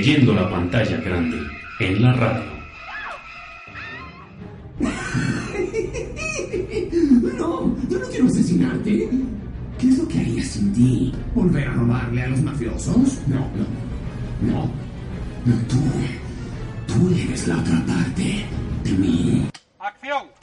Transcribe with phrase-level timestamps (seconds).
[0.00, 1.36] leyendo la pantalla grande
[1.78, 2.50] en la radio.
[7.38, 9.08] No, yo no quiero asesinarte.
[9.78, 11.12] ¿Qué es lo que haría sin ti?
[11.34, 13.18] ¿Volver a robarle a los mafiosos?
[13.26, 14.52] No, no.
[14.52, 14.70] No.
[15.46, 15.76] No, tú.
[16.86, 18.44] Tú eres la otra parte
[18.84, 19.46] de mí.
[19.78, 20.39] ¡Acción!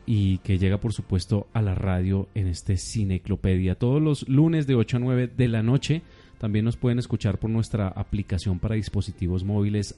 [0.06, 4.76] y que llega por supuesto a la radio en este Cineclopedia todos los lunes de
[4.76, 6.02] 8 a 9 de la noche.
[6.38, 9.96] También nos pueden escuchar por nuestra aplicación para dispositivos móviles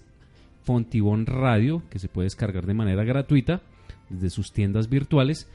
[0.63, 3.61] Fontibón Radio, que se puede descargar de manera gratuita
[4.09, 5.47] desde sus tiendas virtuales.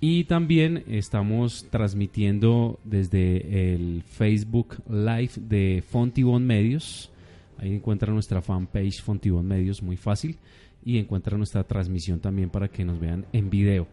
[0.00, 7.10] Y también estamos transmitiendo desde el Facebook Live de Fontibón Medios.
[7.58, 10.38] Ahí encuentran nuestra fanpage Fontibón Medios, muy fácil
[10.84, 13.86] y encuentran nuestra transmisión también para que nos vean en video.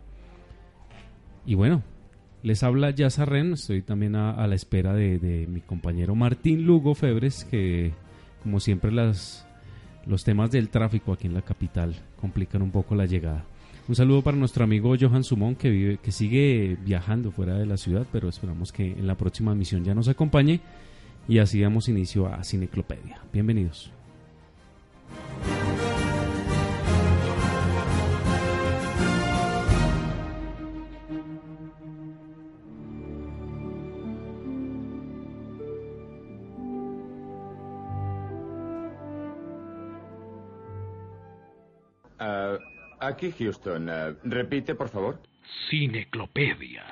[1.45, 1.83] Y bueno,
[2.43, 6.95] les habla Yazarren, estoy también a, a la espera de, de, mi compañero Martín Lugo
[6.95, 7.93] Febres, que
[8.43, 9.45] como siempre las,
[10.05, 13.45] los temas del tráfico aquí en la capital complican un poco la llegada.
[13.87, 17.77] Un saludo para nuestro amigo Johan Sumón que, vive, que sigue viajando fuera de la
[17.77, 20.59] ciudad, pero esperamos que en la próxima misión ya nos acompañe
[21.27, 23.21] y así damos inicio a Cineclopedia.
[23.31, 23.91] Bienvenidos.
[42.19, 42.57] Uh,
[42.99, 43.89] aquí Houston.
[43.89, 45.21] Uh, repite, por favor.
[45.69, 46.83] Cineclopedia.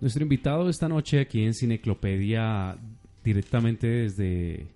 [0.00, 2.76] Nuestro invitado esta noche aquí en Cineclopedia,
[3.22, 4.66] directamente desde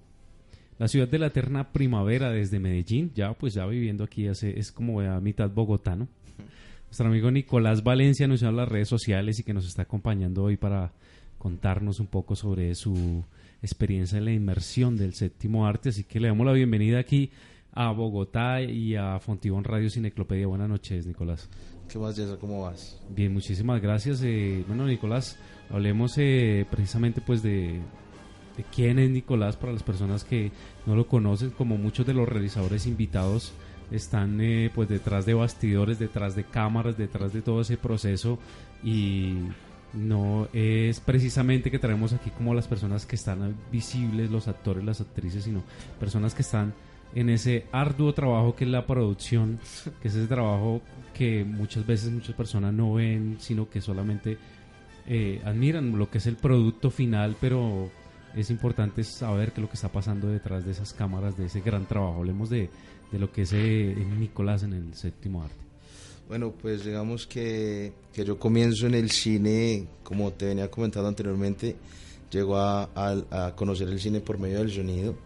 [0.78, 4.72] la ciudad de la eterna primavera, desde Medellín, ya pues ya viviendo aquí, hace, es
[4.72, 6.08] como a mitad bogotano.
[6.86, 10.56] Nuestro amigo Nicolás Valencia nos llama las redes sociales y que nos está acompañando hoy
[10.56, 10.92] para
[11.38, 13.24] contarnos un poco sobre su
[13.62, 15.90] experiencia en la inmersión del séptimo arte.
[15.90, 17.30] Así que le damos la bienvenida aquí
[17.72, 20.46] a Bogotá y a Fontibón Radio Cineclopedia.
[20.46, 21.48] Buenas noches, Nicolás.
[21.88, 22.36] ¿Qué más, Jessa?
[22.38, 23.00] ¿Cómo vas?
[23.08, 24.22] Bien, muchísimas gracias.
[24.22, 25.38] Eh, bueno, Nicolás,
[25.70, 27.80] hablemos eh, precisamente pues de,
[28.56, 30.52] de quién es Nicolás para las personas que
[30.86, 33.52] no lo conocen, como muchos de los realizadores invitados
[33.90, 38.38] están eh, pues detrás de bastidores, detrás de cámaras, detrás de todo ese proceso
[38.82, 39.34] y
[39.92, 45.00] no es precisamente que traemos aquí como las personas que están visibles, los actores, las
[45.00, 45.62] actrices, sino
[45.98, 46.74] personas que están
[47.14, 49.58] en ese arduo trabajo que es la producción,
[50.02, 50.82] que es ese trabajo
[51.14, 54.38] que muchas veces muchas personas no ven, sino que solamente
[55.06, 57.90] eh, admiran lo que es el producto final, pero
[58.36, 61.60] es importante saber qué es lo que está pasando detrás de esas cámaras, de ese
[61.60, 62.18] gran trabajo.
[62.18, 62.68] Hablemos de,
[63.10, 65.67] de lo que es eh, Nicolás en el séptimo arte.
[66.28, 71.74] Bueno, pues digamos que, que, yo comienzo en el cine, como te venía comentando anteriormente,
[72.30, 75.16] llego a, a, a, conocer el cine por medio del sonido.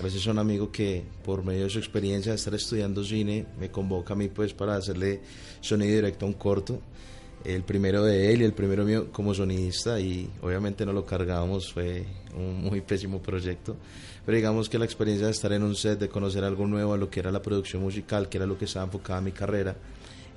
[0.00, 3.70] Gracias a un amigo que por medio de su experiencia de estar estudiando cine me
[3.70, 5.20] convoca a mí pues para hacerle
[5.60, 6.80] sonido directo a un corto.
[7.44, 11.72] el primero de él y el primero mío como sonidista y obviamente no lo cargábamos,
[11.72, 12.04] fue
[12.36, 13.76] un muy pésimo proyecto,
[14.26, 16.96] pero digamos que la experiencia de estar en un set, de conocer algo nuevo a
[16.96, 19.76] lo que era la producción musical, que era lo que estaba enfocada en mi carrera,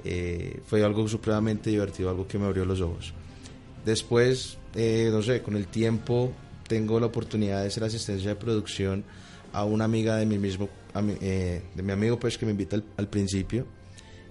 [0.03, 3.13] eh, fue algo supremamente divertido, algo que me abrió los ojos.
[3.85, 6.31] Después, eh, no sé, con el tiempo
[6.67, 9.03] tengo la oportunidad de hacer asistencia de producción
[9.53, 10.69] a una amiga de mi mismo,
[11.21, 13.65] eh, de mi amigo pues que me invita al, principio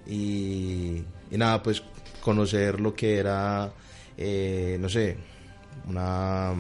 [0.07, 1.83] y, y, nada pues
[2.21, 3.73] conocer lo que era,
[4.17, 5.17] eh, no sé,
[5.89, 6.55] una,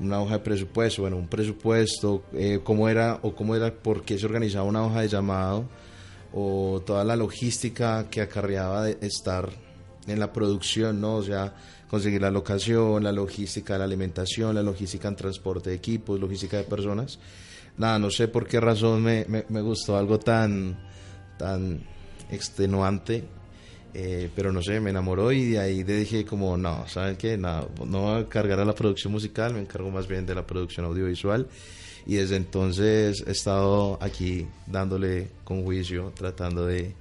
[0.00, 4.18] una hoja de presupuesto, bueno, un presupuesto, eh, cómo era o cómo era, por qué
[4.18, 5.64] se organizaba una hoja de llamado
[6.32, 9.48] o toda la logística que acarreaba de estar
[10.06, 11.16] en la producción, ¿no?
[11.16, 11.54] O sea,
[11.88, 16.56] conseguir la locación, la logística de la alimentación, la logística en transporte de equipos, logística
[16.56, 17.18] de personas.
[17.78, 20.78] Nada, no sé por qué razón me, me, gustó algo tan,
[21.38, 21.80] tan
[22.30, 23.24] extenuante
[23.98, 27.38] eh, pero no sé, me enamoró y de ahí dije como, no, ¿saben qué?
[27.38, 30.46] No, no voy a cargar a la producción musical, me encargo más bien de la
[30.46, 31.46] producción audiovisual
[32.06, 36.94] y desde entonces he estado aquí dándole con juicio, tratando de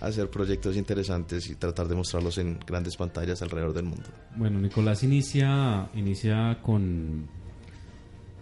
[0.00, 4.08] hacer proyectos interesantes y tratar de mostrarlos en grandes pantallas alrededor del mundo.
[4.36, 7.26] Bueno, Nicolás inicia, inicia con,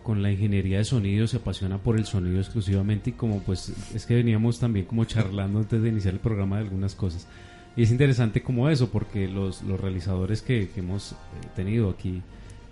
[0.03, 4.07] con la ingeniería de sonido, se apasiona por el sonido exclusivamente y como pues es
[4.07, 7.27] que veníamos también como charlando antes de iniciar el programa de algunas cosas.
[7.77, 11.17] Y es interesante como eso, porque los, los realizadores que, hemos eh,
[11.55, 12.23] tenido aquí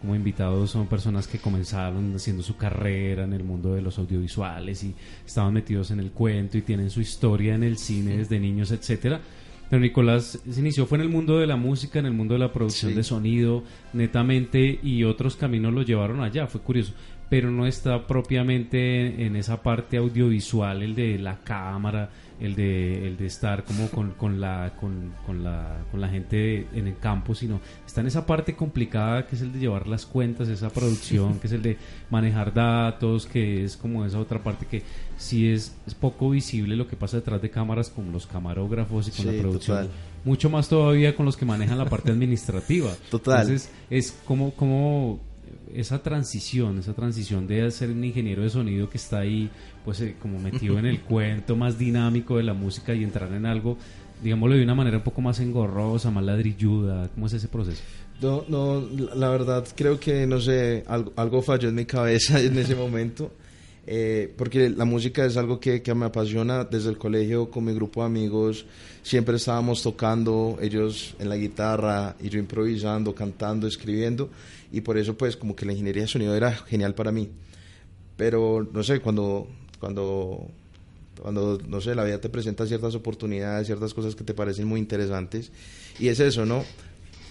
[0.06, 4.84] como invitados son personas que comenzaron haciendo su carrera en el mundo de los audiovisuales
[4.84, 4.94] y
[5.26, 9.20] estaban metidos en el cuento y tienen su historia en el cine desde niños, etcétera.
[9.68, 12.38] Pero Nicolás se inició fue en el mundo de la música, en el mundo de
[12.38, 16.92] la producción de sonido, netamente, y otros caminos lo llevaron allá, fue curioso.
[17.28, 23.16] Pero no está propiamente en esa parte audiovisual, el de la cámara, el de, el
[23.16, 27.34] de estar como con, con, la, con, con, la, con la gente en el campo,
[27.34, 31.38] sino está en esa parte complicada que es el de llevar las cuentas, esa producción,
[31.40, 31.78] que es el de
[32.10, 34.82] manejar datos, que es como esa otra parte que
[35.16, 39.10] sí es, es poco visible lo que pasa detrás de cámaras con los camarógrafos y
[39.10, 39.88] con la producción.
[40.24, 42.90] Mucho más todavía con los que manejan la parte administrativa.
[43.10, 43.42] Total.
[43.42, 45.20] Entonces es como, como
[45.74, 49.50] esa transición, esa transición de ser un ingeniero de sonido que está ahí,
[49.84, 53.46] pues eh, como metido en el cuento más dinámico de la música y entrar en
[53.46, 53.76] algo,
[54.22, 57.82] digámoslo de una manera un poco más engorrosa, más ladrilluda, ¿cómo es ese proceso?
[58.20, 58.80] No, no,
[59.14, 63.32] la verdad creo que, no sé, algo, algo falló en mi cabeza en ese momento.
[63.88, 67.72] Eh, porque la música es algo que, que, me apasiona desde el colegio con mi
[67.72, 68.66] grupo de amigos
[69.00, 74.28] siempre estábamos tocando ellos en la guitarra y yo improvisando cantando escribiendo
[74.76, 77.30] y por eso pues como que la ingeniería de sonido era genial para mí.
[78.18, 79.46] Pero no sé cuando
[79.80, 80.48] cuando
[81.22, 84.78] cuando no sé la vida te presenta ciertas oportunidades ciertas cosas que te parecen muy
[84.78, 85.50] interesantes
[85.98, 86.62] y es eso no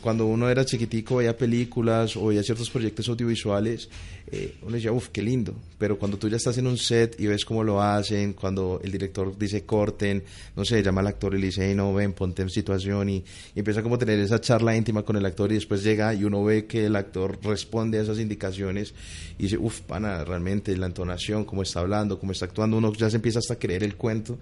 [0.05, 3.89] cuando uno era chiquitico veía películas o veía ciertos proyectos audiovisuales,
[4.27, 5.55] eh, uno decía, uff, qué lindo.
[5.79, 8.91] Pero cuando tú ya estás en un set y ves cómo lo hacen, cuando el
[8.91, 10.23] director dice corten,
[10.55, 13.23] no sé, llama al actor y le dice, no, ven, ponte en situación y,
[13.55, 16.43] empieza como a tener esa charla íntima con el actor y después llega y uno
[16.43, 18.93] ve que el actor responde a esas indicaciones
[19.39, 23.09] y dice, uff, pana, realmente la entonación, cómo está hablando, cómo está actuando, uno ya
[23.09, 24.37] se empieza hasta a creer el cuento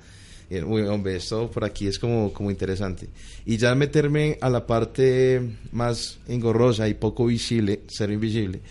[0.62, 3.07] uy, hombre, esto por aquí es como, como interesante.
[3.45, 5.41] Y ya meterme a la parte
[5.72, 8.62] más engorrosa y poco visible, ser invisible,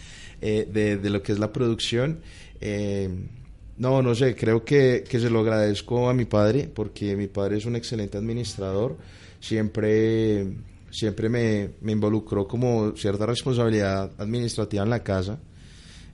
[0.40, 2.20] eh, de, de, lo que es la producción,
[2.60, 3.08] eh,
[3.78, 7.56] no, no sé, creo que, que, se lo agradezco a mi padre, porque mi padre
[7.56, 8.96] es un excelente administrador,
[9.40, 10.46] siempre,
[10.90, 15.38] siempre me, me involucró como cierta responsabilidad administrativa en la casa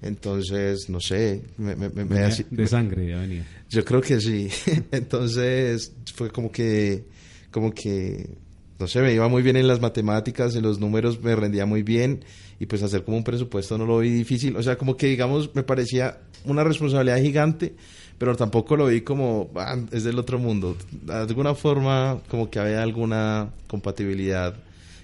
[0.01, 3.45] entonces, no sé, me, me, de sangre ya venía.
[3.69, 4.49] Yo creo que sí.
[4.93, 7.05] Entonces, fue como que,
[7.51, 8.31] como que,
[8.79, 11.83] no sé, me iba muy bien en las matemáticas, en los números me rendía muy
[11.83, 12.25] bien
[12.61, 14.57] y pues hacer como un presupuesto no lo vi difícil.
[14.57, 17.75] O sea, como que digamos, me parecía una responsabilidad gigante,
[18.19, 20.77] pero tampoco lo vi como, ah, es del otro mundo.
[20.93, 24.55] De alguna forma, como que había alguna compatibilidad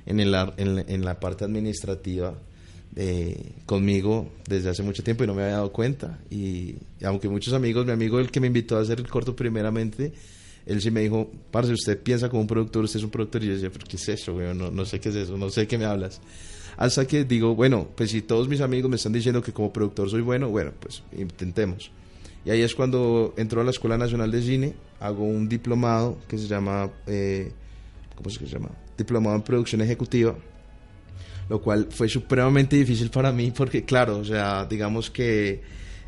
[0.06, 2.34] en, el, en, en la parte administrativa
[2.96, 6.20] eh, conmigo desde hace mucho tiempo y no me había dado cuenta.
[6.30, 10.12] Y, aunque muchos amigos, mi amigo el que me invitó a hacer el corto primeramente,
[10.66, 13.42] él sí me dijo, parce, usted piensa como un productor, usted es un productor.
[13.42, 15.66] Y yo decía, ¿pero qué es eso, No, no sé qué es eso, no sé
[15.66, 16.20] qué me hablas.
[16.76, 20.10] Hasta que digo, bueno, pues si todos mis amigos me están diciendo que como productor
[20.10, 21.90] soy bueno, bueno, pues intentemos.
[22.44, 26.36] Y ahí es cuando entro a la Escuela Nacional de Cine, hago un diplomado que
[26.36, 27.52] se llama, eh,
[28.16, 28.70] ¿cómo se llama?
[28.96, 30.36] Diplomado en Producción Ejecutiva
[31.48, 35.60] lo cual fue supremamente difícil para mí porque, claro, o sea, digamos que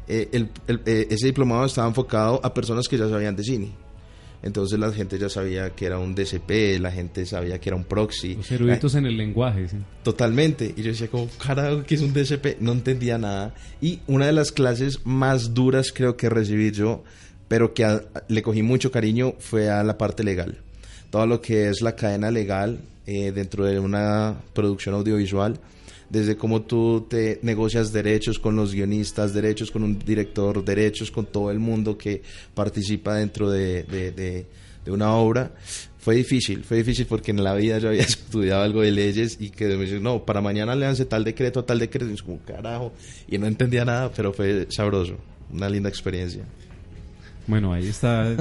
[0.09, 3.71] eh, el, eh, ese diplomado estaba enfocado a personas que ya sabían de cine.
[4.43, 7.85] Entonces la gente ya sabía que era un DCP, la gente sabía que era un
[7.85, 8.37] proxy.
[8.37, 9.77] Los eruditos en el lenguaje, sí.
[10.05, 10.73] Totalmente.
[10.77, 12.61] Y yo decía como, carajo, ¿qué es un DCP?
[12.61, 13.55] No entendía nada.
[13.81, 17.03] Y una de las clases más duras creo que recibí yo,
[17.49, 20.59] pero que a- le cogí mucho cariño, fue a la parte legal.
[21.11, 25.59] Todo lo que es la cadena legal eh, dentro de una producción audiovisual,
[26.11, 31.27] desde cómo tú te negocias derechos con los guionistas, derechos con un director, derechos con
[31.27, 32.23] todo el mundo que
[32.55, 34.13] participa dentro de, de-
[34.93, 35.51] una obra.
[35.99, 39.51] Fue difícil, fue difícil porque en la vida yo había estudiado algo de leyes y
[39.51, 42.93] que me dicen, no, para mañana le tal decreto, tal decreto, y es como carajo,
[43.27, 45.17] y no entendía nada, pero fue sabroso,
[45.53, 46.45] una linda experiencia.
[47.47, 48.35] Bueno, ahí está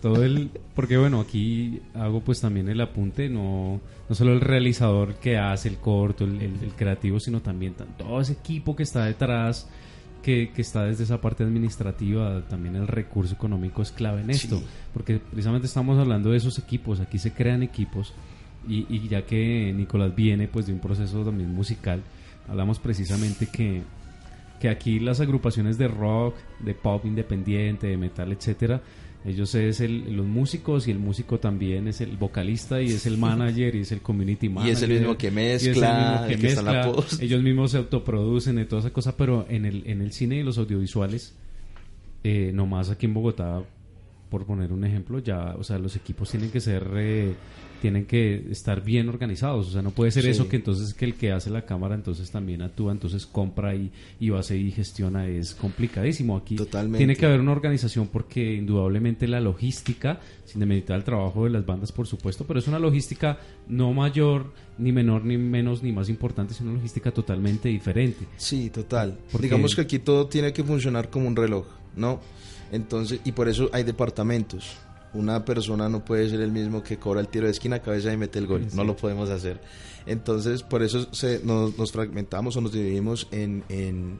[0.00, 0.50] todo el...
[0.74, 5.68] Porque bueno, aquí hago pues también el apunte, no, no solo el realizador que hace
[5.68, 9.68] el corto, el, el- el creativo, sino también todo ese equipo que está detrás,
[10.22, 14.58] que, que está desde esa parte administrativa, también el recurso económico es clave en esto,
[14.58, 14.64] Sí.
[14.94, 18.14] porque precisamente estamos hablando de esos equipos, aquí se crean equipos
[18.68, 22.00] y, y ya que Nicolás viene pues de un proceso también musical,
[22.48, 23.82] hablamos precisamente que
[24.62, 28.80] que aquí las agrupaciones de rock, de pop independiente, de metal, etcétera,
[29.24, 33.18] ellos es el, los músicos y el músico también es el vocalista y es el
[33.18, 34.72] manager y es el community manager.
[34.72, 36.72] es el mismo que y es el mezcla, mismo que el que está en la
[36.74, 37.22] mezcla, post.
[37.22, 40.44] Ellos mismos se autoproducen y toda esa cosa, pero en el, en el cine y
[40.44, 41.34] los audiovisuales,
[42.22, 43.64] eh, nomás aquí en Bogotá,
[44.32, 47.34] por poner un ejemplo, ya, o sea, los equipos tienen que ser, eh,
[47.82, 50.30] tienen que estar bien organizados, o sea, no puede ser Sí.
[50.30, 53.90] eso que entonces que el que hace la cámara entonces también actúa, entonces compra y,
[54.20, 56.36] y hace y gestiona, es complicadísimo.
[56.36, 56.98] Aquí Totalmente.
[56.98, 61.66] tiene que haber una organización porque indudablemente la logística, sin demeritar el trabajo de las
[61.66, 66.08] bandas, por supuesto, pero es una logística no mayor, ni menor, ni menos, ni más
[66.08, 68.26] importante, es una logística totalmente diferente.
[68.38, 69.18] Sí, total.
[69.30, 72.20] Porque- Digamos que aquí todo tiene que funcionar como un reloj, ¿no?
[72.72, 74.76] Entonces, y por eso hay departamentos.
[75.14, 78.16] Una persona no puede ser el mismo que cobra el tiro de esquina, cabeza y
[78.16, 78.66] mete el gol.
[78.74, 79.60] No lo podemos hacer.
[80.06, 84.18] Entonces, por eso se, nos, nos fragmentamos o nos dividimos en, en,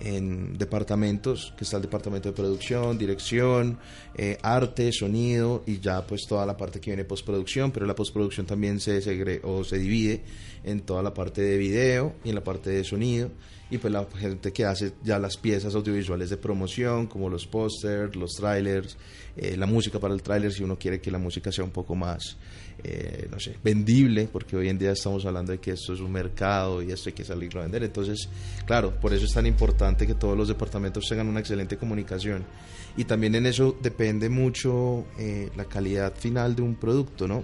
[0.00, 3.78] en departamentos, que está el departamento de producción, dirección,
[4.16, 8.46] eh, arte, sonido y ya pues toda la parte que viene postproducción, pero la postproducción
[8.46, 10.22] también se segre o se divide
[10.66, 13.30] en toda la parte de video y en la parte de sonido
[13.70, 18.14] y pues la gente que hace ya las piezas audiovisuales de promoción como los pósters,
[18.14, 18.96] los trailers,
[19.36, 21.96] eh, la música para el tráiler si uno quiere que la música sea un poco
[21.96, 22.36] más,
[22.84, 26.12] eh, no sé, vendible, porque hoy en día estamos hablando de que esto es un
[26.12, 27.82] mercado y esto hay que salirlo a vender.
[27.82, 28.28] Entonces,
[28.66, 32.44] claro, por eso es tan importante que todos los departamentos tengan una excelente comunicación.
[32.96, 37.42] Y también en eso depende mucho eh, la calidad final de un producto, ¿no?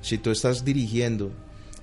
[0.00, 1.32] Si tú estás dirigiendo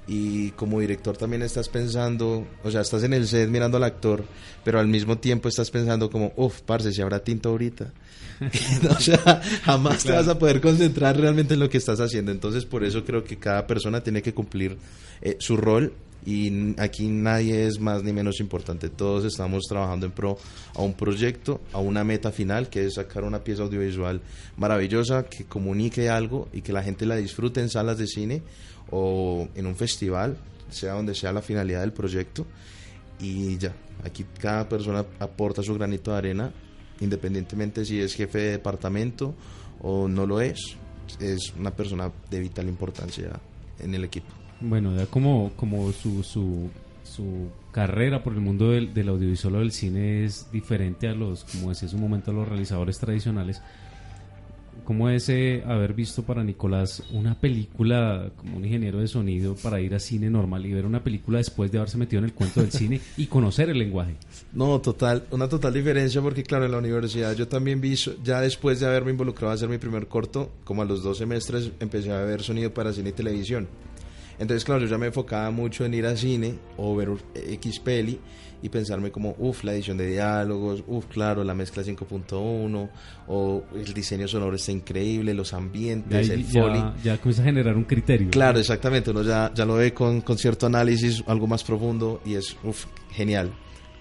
[0.07, 4.25] y como director también estás pensando, o sea, estás en el set mirando al actor,
[4.63, 7.93] pero al mismo tiempo estás pensando como, uff, parce, si habrá tinta ahorita.
[8.89, 12.31] o sea, jamás te vas a poder concentrar realmente en lo que estás haciendo.
[12.31, 14.77] Entonces, por eso creo que cada persona tiene que cumplir
[15.21, 15.93] eh, su rol
[16.25, 18.89] y aquí nadie es más ni menos importante.
[18.89, 20.37] Todos estamos trabajando en pro
[20.75, 24.21] a un proyecto, a una meta final, que es sacar una pieza audiovisual
[24.57, 28.41] maravillosa que comunique algo y que la gente la disfrute en salas de cine
[28.95, 30.37] o en un festival,
[30.69, 32.45] sea donde sea la finalidad del proyecto.
[33.19, 33.73] Y ya,
[34.03, 36.51] aquí cada persona aporta su granito de arena,
[36.99, 39.33] independientemente si es jefe de departamento
[39.81, 40.77] o no lo es.
[41.19, 43.31] Es una persona de vital importancia
[43.79, 44.27] en el equipo.
[44.61, 46.69] Bueno, ya como, como su, su,
[47.03, 51.45] su carrera por el mundo del, del audiovisual o del cine es diferente a los,
[51.45, 53.59] como decía hace un momento, a los realizadores tradicionales.
[54.83, 59.79] ¿Cómo es eh, haber visto para Nicolás una película como un ingeniero de sonido para
[59.79, 62.59] ir a cine normal y ver una película después de haberse metido en el cuento
[62.59, 64.17] del cine y conocer el lenguaje?
[64.51, 68.81] No, total, una total diferencia porque claro, en la universidad yo también vi, ya después
[68.81, 72.21] de haberme involucrado a hacer mi primer corto, como a los dos semestres empecé a
[72.23, 73.69] ver sonido para cine y televisión.
[74.37, 78.19] Entonces, claro, yo ya me enfocaba mucho en ir al cine o ver X peli
[78.63, 82.89] y pensarme como, uff, la edición de diálogos, uff, claro, la mezcla 5.1,
[83.27, 86.79] o el diseño sonoro está increíble, los ambientes, el foley.
[86.79, 88.29] ya, ya comienza a generar un criterio.
[88.31, 92.35] Claro, exactamente, uno ya, ya lo ve con, con cierto análisis, algo más profundo y
[92.35, 93.51] es uf, genial.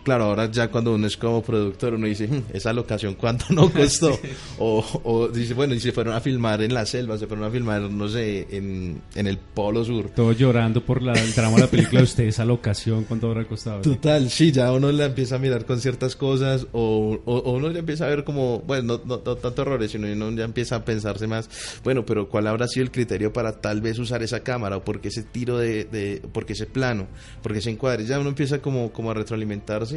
[0.02, 3.70] Claro, ahora ya cuando uno es como productor, uno dice, "Hmm, esa locación, ¿cuánto no
[3.72, 4.18] costó?
[4.58, 7.50] o, o dice, bueno, y se fueron a filmar en la selva, se fueron a
[7.50, 10.10] filmar, no sé, en, en el Polo Sur.
[10.10, 13.44] Todo llorando por la, el drama de la película de usted, esa locación, ¿cuánto habrá
[13.44, 13.80] costado?
[13.82, 17.70] Total, sí, ya uno la empieza a mirar con ciertas cosas o, o- o uno
[17.70, 20.76] ya empieza a ver como, bueno, no, no- no tanto errores, sino uno ya empieza
[20.76, 21.48] a pensarse más,
[21.84, 25.00] bueno, pero ¿cuál habrá sido el criterio para tal vez usar esa cámara o por
[25.00, 27.06] qué ese tiro de, de por qué ese plano,
[27.42, 28.04] por qué ese encuadre?
[28.06, 29.91] Ya uno empieza como, como a retroalimentarse.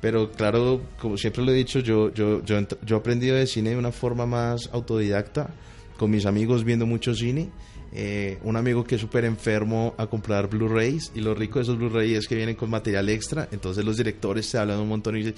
[0.00, 3.70] Pero claro, como siempre lo he dicho, yo, yo, yo, yo he aprendido de cine
[3.70, 5.50] de una forma más autodidacta
[5.98, 7.50] con mis amigos viendo mucho cine.
[7.90, 11.78] Eh, un amigo que es súper enfermo a comprar Blu-rays y lo rico de esos
[11.78, 15.24] Blu-rays es que vienen con material extra, entonces los directores se hablan un montón y
[15.24, 15.34] dicen,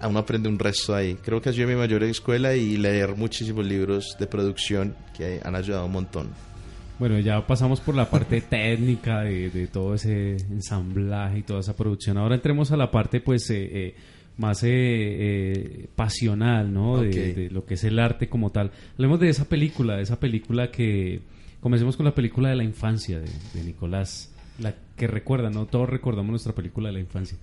[0.00, 1.14] a uno aprende un resto ahí.
[1.14, 5.54] Creo que ha sido mi mayor escuela y leer muchísimos libros de producción que han
[5.54, 6.51] ayudado un montón.
[6.98, 11.76] Bueno, ya pasamos por la parte técnica de, de, todo ese ensamblaje y toda esa
[11.76, 12.18] producción.
[12.18, 13.94] Ahora entremos a la parte, pues, eh, eh,
[14.36, 17.00] más eh, eh, pasional, ¿no?
[17.00, 18.72] De lo que es el arte como tal.
[18.94, 21.20] Hablemos de esa película, de esa película que...
[21.60, 24.34] Comencemos con la película de la infancia de, de Nicolás.
[24.58, 25.66] La que recuerda, ¿no?
[25.66, 27.38] Todos recordamos nuestra película de la infancia.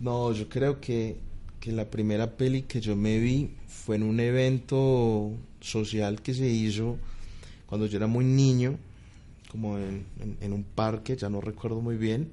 [0.00, 1.16] No, yo creo que,
[1.60, 6.46] que la primera peli que yo me vi fue en un evento social que se
[6.46, 6.98] hizo
[7.74, 8.78] cuando yo era muy niño,
[9.50, 12.30] como en, un parque, ya no recuerdo muy bien,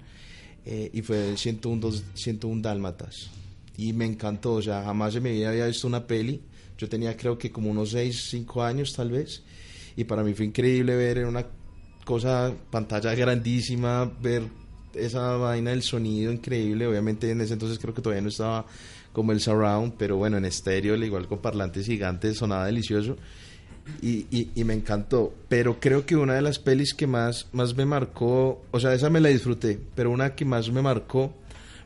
[0.68, 3.32] eh, y fue el 101, dos- 101 Dálmatas.
[3.76, 6.42] Y me encantó, o sea, jamás en mi vida había visto una peli.
[6.78, 9.42] Yo tenía creo que como unos 6, 5 años tal vez,
[9.96, 11.48] y para mí fue increíble ver en una
[12.06, 14.44] cosa, pantalla grandísima, ver
[14.94, 16.86] esa vaina del sonido increíble.
[16.86, 18.68] Obviamente en ese entonces creo que todavía no estaba
[19.12, 23.18] como el surround, pero bueno, en estéreo, al igual con parlantes gigantes, sonaba delicioso.
[24.02, 25.34] Y, y- y me encantó.
[25.50, 29.10] Pero creo que una de las pelis que más, más me marcó, o sea, esa
[29.10, 31.34] me la disfruté, pero una que más me marcó,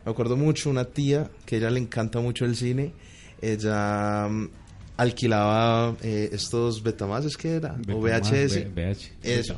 [0.05, 2.93] me acuerdo mucho, una tía que a ella le encanta mucho el cine,
[3.41, 4.49] ella mm,
[4.97, 7.75] alquilaba eh, estos Betamax, ¿es que era?
[7.91, 8.51] o VHS.
[8.51, 9.11] V- VH.
[9.23, 9.57] Eso.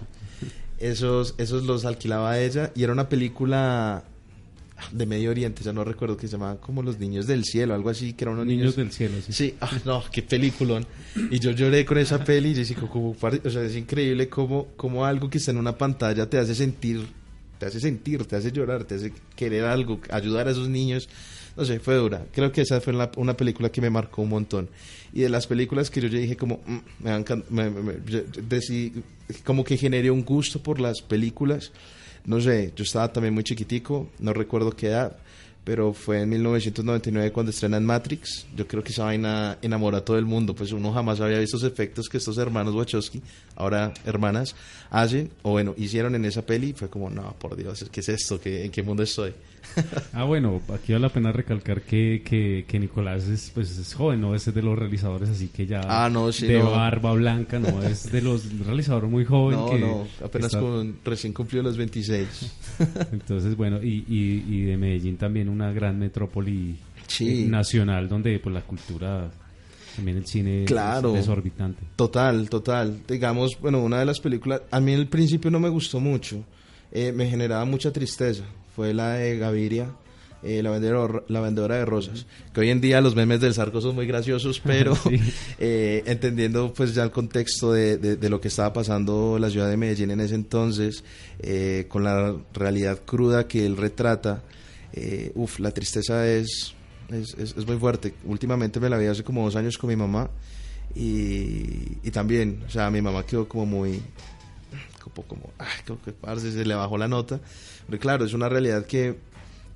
[0.79, 4.03] Esos, esos los alquilaba ella y era una película
[4.91, 7.89] de Medio Oriente, ya no recuerdo que se llamaba como Los Niños del Cielo, algo
[7.89, 9.33] así, que eran unos Niños niños, del cielo, sí.
[9.33, 10.85] Sí, ah, no, qué peliculón.
[11.31, 14.67] Y yo lloré con esa peli y yo decía, como, o sea, es increíble cómo,
[14.77, 17.05] cómo algo que está en una pantalla te hace sentir,
[17.59, 21.09] te hace sentir, te hace llorar, te hace querer algo, ayudar a esos niños.
[21.55, 22.23] No sé, fue dura.
[22.33, 24.69] Creo que esa fue la- una película que me marcó un montón.
[25.11, 26.77] Y de las películas que yo ya dije como, mm,
[27.49, 27.73] me
[28.05, 28.21] yo
[29.43, 31.71] como que generé un gusto por las películas.
[32.27, 35.15] No sé, yo estaba también muy chiquitico, no recuerdo qué edad,
[35.63, 38.45] pero fue en 1999 cuando estrenan Matrix.
[38.53, 41.55] Yo creo que esa vaina enamora a todo el mundo, pues uno jamás había visto
[41.55, 43.21] esos efectos que estos hermanos Wachowski,
[43.55, 44.55] ahora hermanas,
[44.89, 46.73] hacen, o bueno, hicieron en esa peli.
[46.73, 48.41] Fue como, no, por Dios, ¿qué es esto?
[48.41, 49.33] ¿Qué, ¿En qué mundo estoy?
[50.13, 54.21] Ah, bueno, aquí vale la pena recalcar que, que, que Nicolás es, pues, es joven,
[54.21, 56.71] no es de los realizadores así que ya Ah, no, sí, de no.
[56.71, 60.97] barba blanca, no, es de los realizadores muy joven No, que no, apenas está- con,
[61.05, 62.27] recién cumplió los 26.
[63.11, 66.75] Entonces, bueno, y, y, y de Medellín también una gran metrópoli
[67.07, 67.43] Sí.
[67.43, 69.29] eh, nacional donde pues la cultura,
[69.95, 71.09] también el cine Claro.
[71.09, 71.81] es desorbitante.
[71.95, 72.99] Total, total.
[73.07, 76.43] Digamos, bueno, una de las películas, a mí al principio no me gustó mucho,
[76.91, 78.43] eh, me generaba mucha tristeza,
[78.77, 79.89] fue la de Gaviria,
[80.43, 83.81] eh, la, vendedora, la vendedora de rosas, que hoy en día los memes del Zarco
[83.81, 85.19] son muy graciosos, pero Sí.
[85.57, 89.67] eh, entendiendo pues ya el contexto de, de- de lo que estaba pasando la ciudad
[89.67, 91.03] de Medellín en ese entonces,
[91.39, 94.43] eh, con la realidad cruda que él retrata,
[94.93, 96.75] eh, uf, la tristeza es,
[97.09, 98.13] es, es- es muy fuerte.
[98.25, 100.29] Últimamente me la vi hace como dos años con mi mamá
[100.95, 104.01] y, y también, o sea, mi mamá quedó como muy,
[105.09, 107.39] como, como, ay, como que parce, se le bajó la nota.
[107.87, 109.17] Pero claro, es una realidad que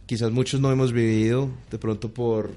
[0.06, 2.52] quizás muchos no hemos vivido, de pronto por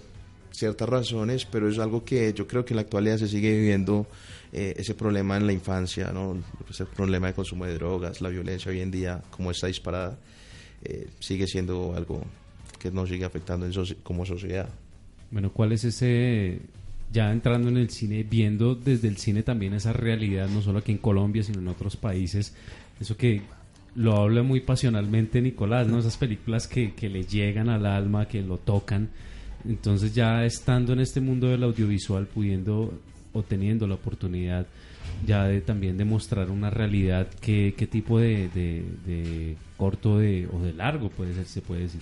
[0.51, 4.07] ciertas razones, pero es algo que yo creo que en la actualidad se sigue viviendo
[4.53, 6.37] eh, ese problema en la infancia, ¿no?
[6.71, 10.17] ese problema de consumo de drogas, la violencia hoy en día, como está disparada,
[10.85, 12.23] eh, sigue siendo algo
[12.79, 14.69] que nos sigue afectando en soci- como sociedad.
[15.33, 16.61] Bueno, ¿cuál es ese,
[17.15, 20.93] ya entrando en el cine, viendo desde el cine también esa realidad, no solo aquí
[20.93, 22.55] en Colombia, sino en otros países,
[23.01, 23.41] eso que
[23.95, 25.99] lo habla muy pasionalmente Nicolás, ¿no?
[26.01, 29.09] Esas películas que, que le llegan al alma, que lo tocan.
[29.67, 32.93] Entonces ya estando en este mundo del audiovisual, pudiendo
[33.33, 34.67] o teniendo la oportunidad
[35.27, 40.73] ya de también demostrar una realidad, ¿qué, qué tipo de, de- corto de, o de
[40.73, 42.01] largo puede ser, se puede decir?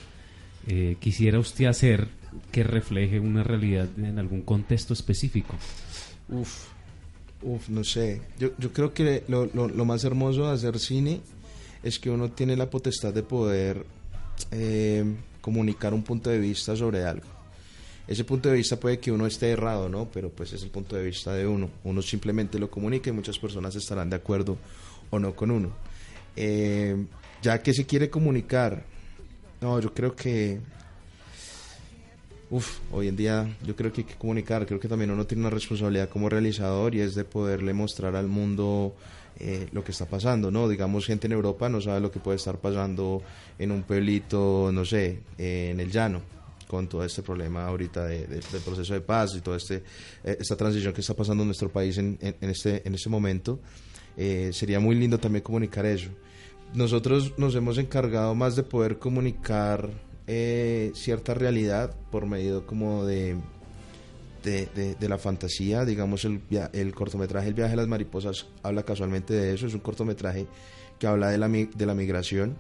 [0.69, 2.07] eh, quisiera usted hacer
[2.51, 5.55] que refleje una realidad en algún contexto específico?
[6.29, 6.67] Uf,
[7.43, 8.23] uf, no sé.
[8.39, 11.21] Yo, yo creo que lo, lo- lo más hermoso de hacer cine
[11.83, 13.85] es que uno tiene la potestad de poder
[14.51, 15.05] eh,
[15.41, 17.27] comunicar un punto de vista sobre algo.
[18.09, 20.09] Ese punto de vista puede que uno esté errado, ¿no?
[20.13, 21.71] Pero pues es el punto de vista de uno.
[21.85, 24.57] Uno simplemente lo comunica y muchas personas estarán de acuerdo
[25.11, 25.71] o no con uno.
[26.35, 27.05] Eh,
[27.43, 28.85] ya que se quiere comunicar,
[29.61, 30.59] no, yo creo que
[32.53, 35.41] Uf, hoy en día yo creo que hay que comunicar, creo que también uno tiene
[35.41, 38.95] una responsabilidad como realizador y es de poderle mostrar al mundo
[39.41, 40.69] eh, lo que está pasando, ¿no?
[40.69, 43.23] Digamos, gente en Europa no sabe lo que puede estar pasando
[43.59, 46.21] en un pueblito, no sé, eh, en el llano,
[46.69, 49.77] con todo este problema ahorita de, del proceso de paz y toda este,
[50.23, 53.61] eh, esta transición que está pasando en nuestro país en, en, este, en este momento.
[54.15, 56.11] Eh, sería muy lindo también comunicar eso.
[56.75, 59.89] Nosotros nos hemos encargado más de poder comunicar
[60.27, 63.37] eh, cierta realidad por medio como de,
[64.43, 66.41] de, la fantasía, digamos el,
[66.73, 70.47] el cortometraje El viaje de las mariposas habla casualmente de eso, es un cortometraje
[70.99, 72.57] que habla de la, de la migración,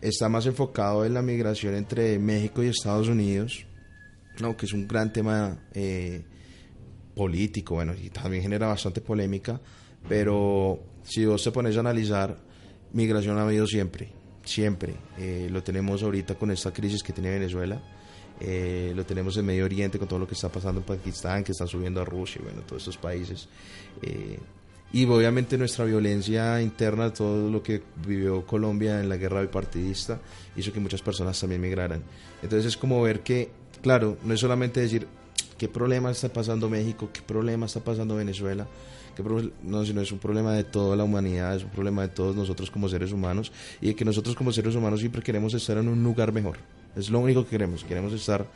[0.00, 3.66] está más enfocado en la migración entre México y Estados Unidos,
[4.40, 6.24] no, que es un gran tema eh,
[7.14, 9.60] político, bueno, y también genera bastante polémica,
[10.08, 12.38] pero si vos te pones a analizar,
[12.92, 14.12] migración ha habido siempre,
[14.44, 14.94] siempre.
[15.18, 17.80] Eh, lo tenemos ahorita con esta crisis que tiene Venezuela,
[18.40, 21.52] eh, lo tenemos en Medio Oriente con todo lo que está pasando en Pakistán, que
[21.52, 23.48] están subiendo a Rusia, bueno, todos estos países.
[24.02, 24.38] Eh,
[24.92, 30.20] y obviamente nuestra violencia interna, todo lo que vivió Colombia en la guerra bipartidista,
[30.56, 32.02] hizo que muchas personas también migraran.
[32.42, 33.50] Entonces es como ver que,
[33.82, 35.06] claro, no es solamente decir
[35.58, 38.68] qué problema está pasando México, qué problema está pasando Venezuela,
[39.62, 42.70] no, sino es un problema de toda la humanidad, es un problema de todos nosotros
[42.70, 46.02] como seres humanos y de que nosotros como seres humanos siempre queremos estar en un
[46.02, 46.58] lugar mejor.
[46.96, 48.46] Es lo único que queremos, queremos estar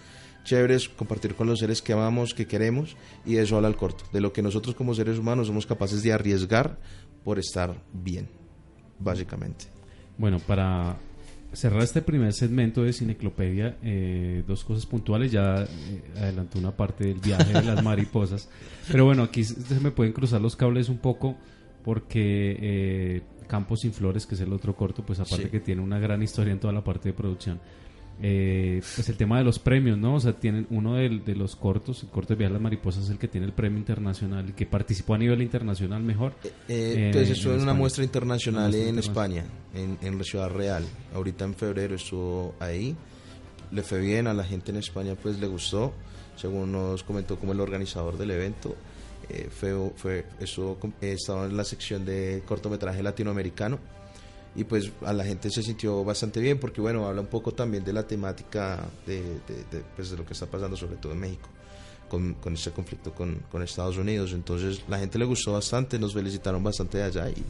[0.45, 4.05] chéveres, compartir con los seres que amamos, que queremos y de eso habla el corto,
[4.13, 6.79] de lo que nosotros como seres humanos somos capaces de arriesgar
[7.25, 8.29] por estar bien,
[8.99, 9.67] básicamente.
[10.17, 10.97] Bueno, para
[11.59, 15.33] cerrar este primer segmento de Cineclopedia, eh, dos cosas puntuales.
[15.33, 15.67] Ya eh,
[16.17, 18.49] adelantó una parte del viaje de las mariposas.
[18.91, 21.37] Pero bueno, aquí se me pueden cruzar los cables un poco
[21.85, 25.99] porque eh, Campos sin Flores, que es el otro corto, pues aparte que tiene una
[25.99, 27.61] gran historia en toda la parte de producción
[28.21, 30.17] eh, pues el tema de los premios, ¿no?
[30.17, 33.11] O sea, tienen uno de, los cortos, el corto de Viaje a las Mariposas es
[33.11, 36.35] el que tiene el premio internacional, y que participó a nivel internacional mejor.
[36.45, 40.85] Eh, eh entonces estuvo en, una muestra internacional en España, en, en Ciudad Real.
[41.15, 42.97] Ahorita en febrero estuvo ahí,
[43.71, 45.93] le fue bien, a la gente en España pues le gustó,
[46.37, 48.75] según nos comentó como el organizador del evento.
[49.29, 53.79] Eh, fue, fue, estuvo, estaba en la sección de cortometraje latinoamericano
[54.59, 57.85] y pues a la gente se sintió bastante bien porque bueno, habla un poco también
[57.85, 61.49] de la temática de, de, pues, de lo que está pasando sobre todo en México
[62.09, 64.33] con, con este conflicto con, con, Estados Unidos.
[64.33, 67.45] Entonces la gente le gustó bastante, nos felicitaron bastante de allá y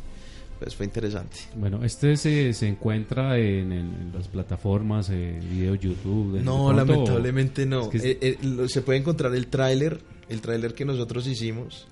[0.59, 1.39] pues fue interesante.
[1.55, 6.43] Bueno, este se, se encuentra en, las plataformas, eh, video YouTube.
[6.43, 7.91] No, lamentablemente no.
[7.95, 11.89] Eh, eh, se puede encontrar el tráiler, el tráiler que nosotros hicimos,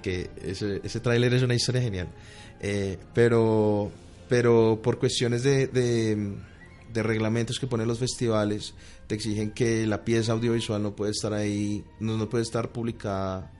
[0.00, 2.06] que ese, ese tráiler es una historia genial.
[3.14, 3.90] pero
[4.28, 8.74] pero por cuestiones de, de, reglamentos que ponen los festivales,
[9.06, 13.50] te exigen que la pieza audiovisual no puede estar ahí, no, no puede estar publicada,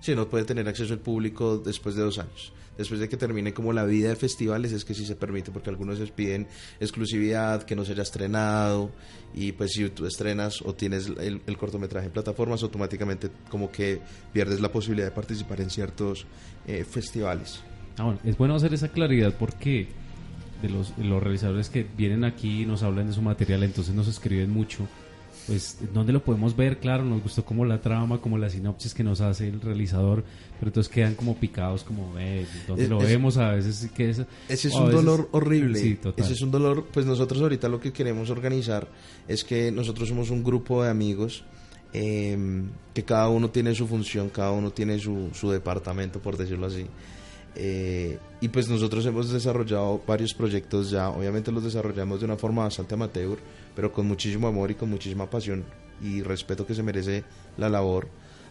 [0.00, 2.52] sí, no puede tener acceso al público después de dos años.
[2.80, 5.68] Después de que termine como la vida de festivales es que sí se permite, porque
[5.68, 6.46] algunos les piden
[6.80, 8.90] exclusividad, que no se haya estrenado,
[9.34, 14.00] y pues si tú estrenas o tienes el, cortometraje en plataformas, automáticamente como que
[14.32, 16.24] pierdes la posibilidad de participar en ciertos
[16.66, 17.60] eh, festivales.
[17.98, 19.88] Ah, bueno, es bueno hacer esa claridad porque
[20.62, 24.08] de los, los realizadores que vienen aquí y nos hablan de su material, entonces nos
[24.08, 24.86] escriben mucho.
[25.46, 26.78] Pues, ¿dónde lo podemos ver?
[26.78, 30.22] Claro, nos gustó como la trama, como la sinopsis que nos hace el realizador,
[30.58, 33.36] pero entonces quedan como picados, como, eh, ¿dónde lo vemos?
[33.36, 34.22] A veces que es...
[34.48, 35.78] Ese es un dolor horrible.
[35.78, 36.24] Sí, total.
[36.24, 38.86] Ese es un dolor, pues nosotros ahorita lo que queremos organizar
[39.26, 41.42] es que nosotros somos un grupo de amigos
[41.92, 46.66] em, que cada uno tiene su función, cada uno tiene su, su departamento, por decirlo
[46.66, 46.86] así.
[47.56, 52.62] Eh, y pues nosotros hemos desarrollado varios proyectos ya, obviamente los desarrollamos de una forma
[52.62, 53.38] bastante amateur,
[53.74, 55.64] pero con muchísimo amor y con muchísima pasión
[56.02, 57.24] y respeto que se merece
[57.58, 58.08] la labor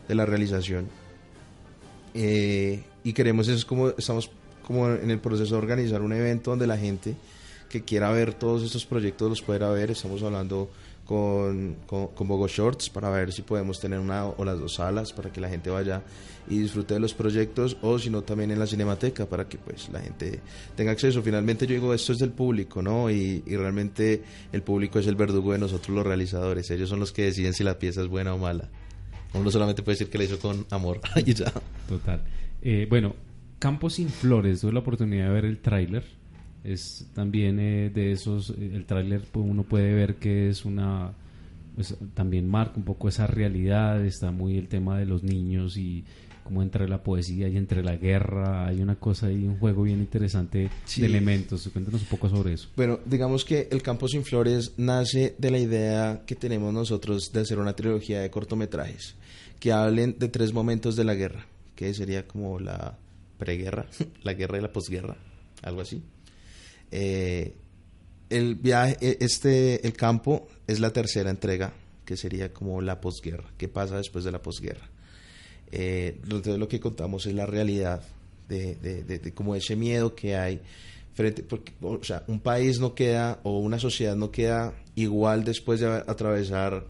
[0.07, 0.87] de la realización.
[2.13, 4.29] Eh, y queremos, es como estamos
[4.63, 7.15] como en el proceso de organizar un evento donde la gente
[7.69, 9.91] que quiera ver todos estos proyectos los pueda ver.
[9.91, 10.69] Estamos hablando
[11.09, 15.31] con, con, Bogo Shorts para ver si podemos tener una o las dos salas para
[15.31, 16.03] que la gente vaya
[16.47, 19.89] y disfrute de los proyectos o si no también en la cinemateca para que pues
[19.89, 20.39] la gente
[20.75, 21.23] tenga acceso.
[21.23, 23.09] Finalmente yo digo esto es del público, ¿no?
[23.09, 26.69] Y, y realmente el público es el verdugo de nosotros los realizadores.
[26.69, 28.69] Ellos son los que deciden si la pieza es buena o mala.
[29.33, 31.51] Uno solamente puede decir que la hizo con amor y ya.
[31.87, 32.21] Total.
[32.61, 33.15] Eh, bueno,
[33.57, 36.18] Campos sin Flores, tuve la oportunidad de ver el tráiler
[36.63, 41.13] es también eh, de esos, eh, el tráiler pues, uno puede ver que es una,
[41.75, 46.03] pues, también marca un poco esa realidad, está muy el tema de los niños y
[46.49, 49.99] como entre la poesía y entre la guerra, hay una cosa y un juego bien
[49.99, 51.69] interesante de elementos.
[51.71, 52.69] Cuéntanos un poco sobre eso.
[52.75, 57.41] Bueno, digamos que El Campo Sin Flores nace de la idea que tenemos nosotros de
[57.41, 59.15] hacer una trilogía de cortometrajes
[59.59, 61.45] que hablen de tres momentos de la guerra,
[61.75, 62.97] que sería como la
[63.37, 63.85] preguerra,
[64.23, 65.17] la guerra y la posguerra,
[65.61, 66.01] algo así.
[66.91, 67.55] Eh,
[68.29, 71.73] el viaje, e, este, el campo es la tercera entrega
[72.05, 74.89] que sería como la posguerra, qué pasa después de la posguerra.
[75.71, 78.01] Eh, entonces lo que contamos es la realidad
[78.47, 80.61] de, de, de, como ese miedo que hay
[81.13, 85.79] frente, porque, o sea, un país no queda o una sociedad no queda igual después
[85.79, 86.83] de atravesar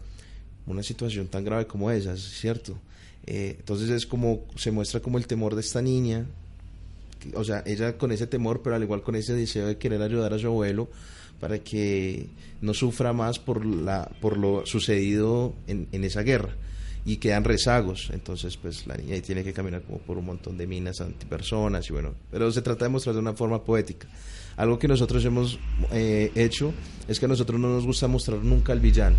[0.66, 2.78] una situación tan grave como esa, ¿cierto?
[3.26, 6.26] Eh, entonces es como, se muestra como el temor de esta niña,
[7.34, 10.32] o sea, ella con ese temor, pero al igual con ese deseo de querer ayudar
[10.34, 10.88] a su abuelo
[11.38, 12.28] para que
[12.60, 16.54] no sufra más por, la, por lo sucedido en, en esa guerra
[17.04, 18.10] y quedan rezagos.
[18.12, 21.92] Entonces, pues la niña tiene que caminar como por un montón de minas antipersonas y
[21.92, 24.08] bueno, pero se trata de mostrar de una forma poética.
[24.56, 25.58] Algo que nosotros hemos
[25.92, 26.74] eh, hecho
[27.08, 29.16] es que a nosotros no nos gusta mostrar nunca al villano.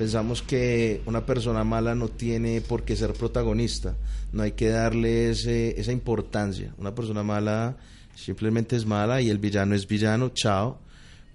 [0.00, 3.96] Pensamos que una persona mala no tiene por qué ser protagonista,
[4.32, 6.72] no hay que darle esa importancia.
[6.78, 7.76] Una persona mala
[8.14, 10.78] simplemente es mala y el villano es villano, chao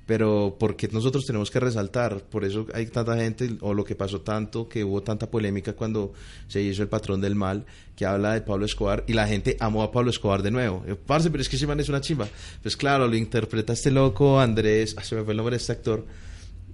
[0.08, 4.22] pero porque nosotros tenemos que resaltar, por eso hay tanta gente, o lo que pasó
[4.22, 6.14] tanto, que hubo tanta polémica cuando
[6.48, 9.82] se hizo el patrón del mal, que habla de Pablo Escobar, y la gente amó
[9.84, 10.84] a Pablo Escobar de nuevo.
[11.06, 12.28] Parce, pero es que ese man es una chimba.
[12.62, 15.72] Pues claro, lo interpreta este loco Andrés, ah, se me fue el nombre de este
[15.72, 16.06] actor,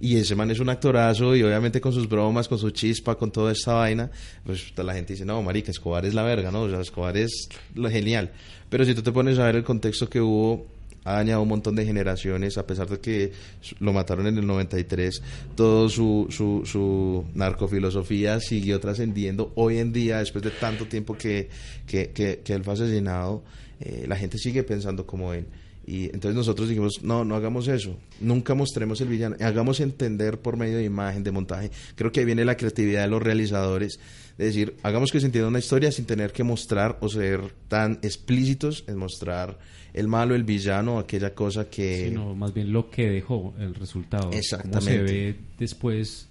[0.02, 3.30] y ese man es un actorazo, y obviamente con sus bromas, con su chispa, con
[3.30, 4.10] toda esta vaina,
[4.44, 6.62] pues la gente dice, no, marica, Escobar es la verga, ¿no?
[6.62, 8.32] O sea, Escobar es lo genial.
[8.68, 10.66] Pero si tú te pones a ver el contexto que hubo
[11.04, 13.30] ha dañado un montón de generaciones, a pesar de que
[13.78, 15.22] lo mataron en el 93,
[15.54, 19.52] todo su, su, su narcofilosofía siguió trascendiendo.
[19.54, 21.48] Hoy en día, después de tanto tiempo que,
[21.86, 23.44] que, que, él fue asesinado,
[23.78, 25.46] eh, la gente sigue pensando como él.
[25.84, 30.56] Y entonces nosotros dijimos, no, no hagamos eso, nunca mostremos el villano, hagamos entender por
[30.56, 31.70] medio de imagen, de montaje.
[31.96, 33.98] Creo que ahí viene la creatividad de los realizadores,
[34.38, 37.98] de decir, hagamos que se entienda una historia sin tener que mostrar o ser tan
[38.02, 39.58] explícitos en mostrar
[39.92, 42.10] el malo, el villano, aquella cosa que...
[42.12, 44.30] no, más bien lo que dejó el resultado.
[44.32, 44.78] Exactamente.
[44.78, 46.28] Cómo se ve después,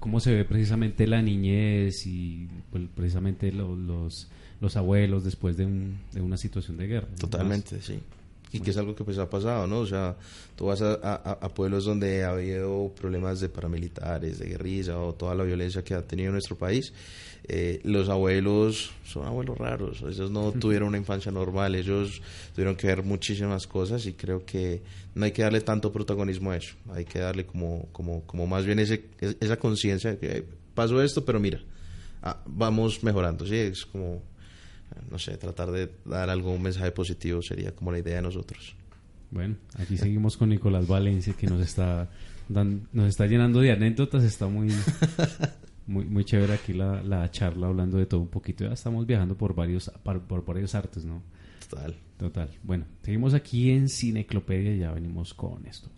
[0.00, 4.28] cómo se ve precisamente la niñez y pues, precisamente los,
[4.60, 7.08] los abuelos después de, un, de una situación de guerra.
[7.20, 8.00] Totalmente, sí.
[8.52, 9.80] Y que es algo que pues ha pasado, ¿no?
[9.80, 10.16] O sea,
[10.56, 15.34] tú vas a, a, pueblos donde ha habido problemas de paramilitares, de guerrilla o toda
[15.34, 16.92] la violencia que ha tenido nuestro país.
[17.50, 22.20] Eh, los abuelos son abuelos raros, ellos no tuvieron una infancia normal, ellos
[22.54, 24.82] tuvieron que ver muchísimas cosas y creo que
[25.14, 28.66] no hay que darle tanto protagonismo a eso, hay que darle como, como, como más
[28.66, 29.04] bien ese,
[29.40, 31.60] esa conciencia de que pasó esto, pero mira,
[32.22, 33.56] ah, vamos mejorando, ¿sí?
[33.56, 34.20] es como,
[35.10, 38.76] no sé, tratar de dar algún mensaje positivo sería como la idea de nosotros.
[39.30, 42.08] Bueno, aquí seguimos con Nicolás Valencia que nos está,
[42.48, 44.72] nos está llenando de anécdotas, está muy...
[45.88, 48.64] muy, muy chévere aquí la, la charla hablando de todo un poquito.
[48.64, 51.22] Ya estamos viajando por varios, por, varios artes, ¿no?
[51.68, 51.96] Total.
[52.18, 52.50] Total.
[52.62, 55.88] Bueno, seguimos aquí en Cineclopedia y ya venimos con esto.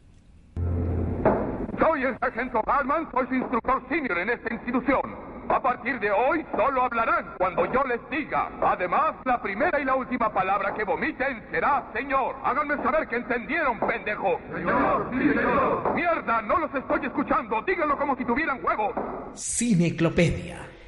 [1.78, 5.29] Soy el sargento Batman, soy su instructor senior en esta institución.
[5.50, 8.48] A partir de hoy solo hablarán cuando yo les diga.
[8.62, 12.36] Además, la primera y la última palabra que vomiten será señor.
[12.44, 14.38] Háganme saber que entendieron, pendejo.
[14.54, 15.94] Señor, sí, señor.
[15.94, 17.62] Mierda, no los estoy escuchando.
[17.62, 18.94] Díganlo como si tuvieran huevos.
[19.34, 20.79] Cineclopedia.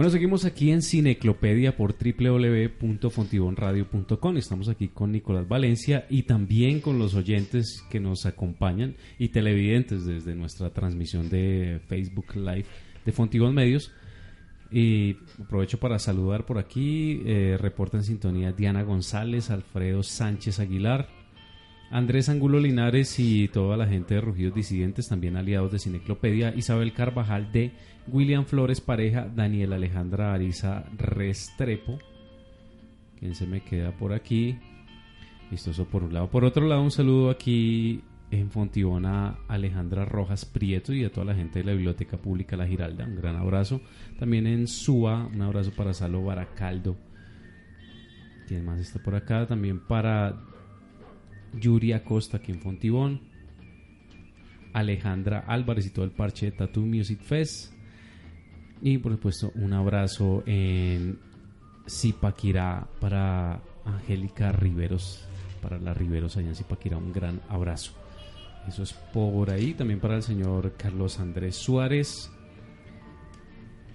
[0.00, 4.36] Bueno, seguimos aquí en Cineclopedia por www.fontibonradio.com.
[4.38, 10.06] Estamos aquí con Nicolás Valencia y también con los oyentes que nos acompañan y televidentes
[10.06, 12.64] desde nuestra transmisión de Facebook Live
[13.04, 13.92] de Fontibón Medios.
[14.70, 17.20] Y aprovecho para saludar por aquí.
[17.26, 21.10] Eh, reporta en sintonía Diana González, Alfredo Sánchez Aguilar,
[21.90, 26.92] Andrés Angulo Linares y toda la gente de Rugidos Disidentes, también aliados de Cineclopedia, Isabel
[26.92, 27.72] Carvajal de
[28.06, 31.98] William Flores Pareja, Daniel Alejandra Ariza Restrepo.
[33.18, 34.56] ¿Quién se me queda por aquí?
[35.50, 36.30] Vistoso por un lado.
[36.30, 41.26] Por otro lado, un saludo aquí en Fontibón a Alejandra Rojas Prieto y a toda
[41.26, 43.04] la gente de la Biblioteca Pública La Giralda.
[43.04, 43.80] Un gran abrazo.
[44.16, 46.96] También en Suba, un abrazo para Salo Baracaldo.
[48.46, 49.46] ¿Quién más está por acá?
[49.46, 50.49] También para
[51.58, 53.20] Yuri Acosta en Fontibón.
[54.72, 57.72] Alejandra Álvarez y todo el parche de Tattoo Music Fest.
[58.82, 61.18] Y por supuesto, un abrazo en
[61.88, 65.26] Zipaquirá para Angélica Riveros,
[65.60, 67.92] para la Riveros allá en Zipaquirá, un gran abrazo.
[68.66, 69.74] Eso es por ahí.
[69.74, 72.30] También para el señor Carlos Andrés Suárez.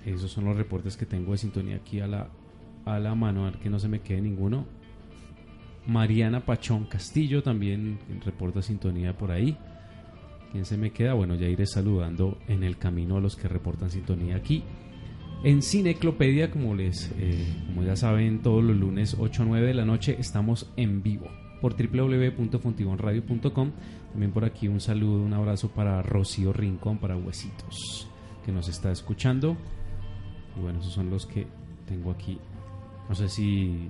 [0.05, 2.29] Esos son los reportes que tengo de sintonía aquí a la,
[2.85, 4.67] a la mano, a ver que no se me quede ninguno.
[5.87, 9.57] Mariana Pachón Castillo también reporta sintonía por ahí.
[10.51, 11.13] ¿Quién se me queda?
[11.13, 14.63] Bueno, ya iré saludando en el camino a los que reportan sintonía aquí.
[15.43, 19.73] En Cineclopedia, como les, eh, como ya saben, todos los lunes 8 a 9 de
[19.73, 21.27] la noche estamos en vivo
[21.61, 23.71] por www.fontibonradio.com.
[24.11, 28.07] También por aquí un saludo, un abrazo para Rocío Rincón, para Huesitos,
[28.45, 29.57] que nos está escuchando.
[30.57, 31.47] Y bueno, esos son los que
[31.85, 32.39] tengo aquí.
[33.09, 33.89] No sé si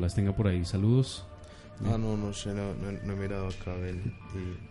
[0.00, 0.64] las tenga por ahí.
[0.64, 1.26] Saludos.
[1.84, 3.74] Ah, no, no sé, no, no, he mirado acá.
[3.76, 4.00] El,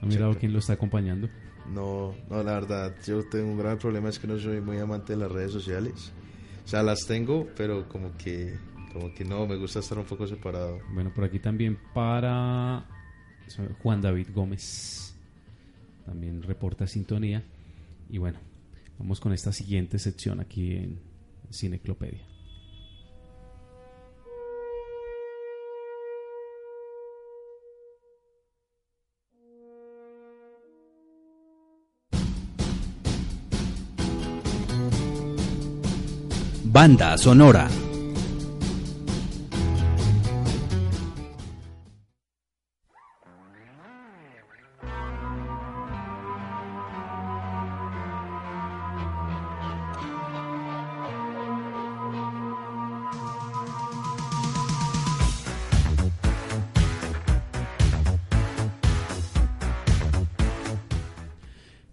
[0.02, 1.30] ¿Ha mirado quién lo está acompañando?
[1.72, 5.14] No, no, la verdad, yo tengo un gran problema, es que no soy muy amante
[5.14, 6.12] de las redes sociales.
[6.64, 8.58] O sea, las tengo, pero como que,
[8.92, 10.80] como que no, me gusta estar un poco separado.
[10.94, 12.86] Bueno, por aquí también para
[13.82, 15.16] Juan David Gómez.
[16.06, 17.44] También reporta sintonía.
[18.10, 18.40] Y bueno,
[19.00, 21.00] vamos con esta siguiente sección aquí en
[21.52, 22.35] Cineclopedia.
[36.76, 37.70] Banda sonora.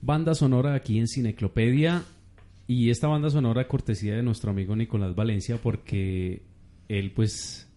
[0.01, 2.03] Banda sonora aquí en Cineclopedia
[2.73, 6.43] y esta banda sonora cortesía de nuestro amigo Nicolás Valencia porque
[6.89, 7.69] él pues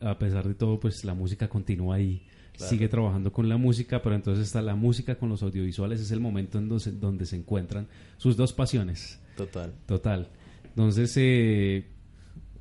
[0.00, 2.22] a pesar de todo pues la música continúa ahí.
[2.54, 6.20] Sigue trabajando con la música, pero entonces está la música con los audiovisuales, es el
[6.20, 9.20] momento en donde, donde se encuentran sus dos pasiones.
[9.36, 9.74] Total.
[9.84, 10.28] Total.
[10.64, 11.84] Entonces, eh,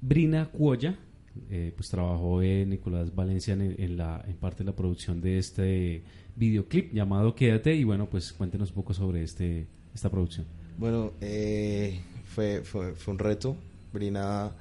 [0.02, 0.98] Brina Cuoya,
[1.50, 6.04] eh, pues trabajó en Nicolás Valencia en, la, en parte de la producción de este
[6.36, 10.46] videoclip llamado Quédate y bueno, pues cuéntenos un poco sobre este, esta producción.
[10.78, 12.02] Bueno, eh,
[12.34, 13.56] fue, fue, un reto.
[13.94, 14.52] Brina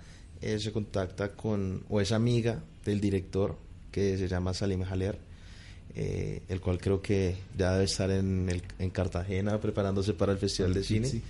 [0.40, 3.56] eh, se contacta con, o es amiga del director
[3.90, 5.18] que se llama Salim Jaler,
[5.96, 10.38] eh, el cual creo que ya debe estar en, el, en Cartagena preparándose para el
[10.38, 11.22] Festival de Cine.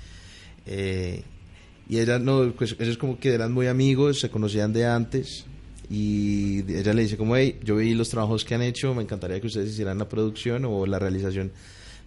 [1.89, 5.47] y ella, no, pues ellos como que eran muy amigos, se conocían de antes.
[5.91, 9.41] Y ella le dice como, hey, yo vi los trabajos que han hecho, me encantaría
[9.41, 11.53] que ustedes hicieran la producción o la realización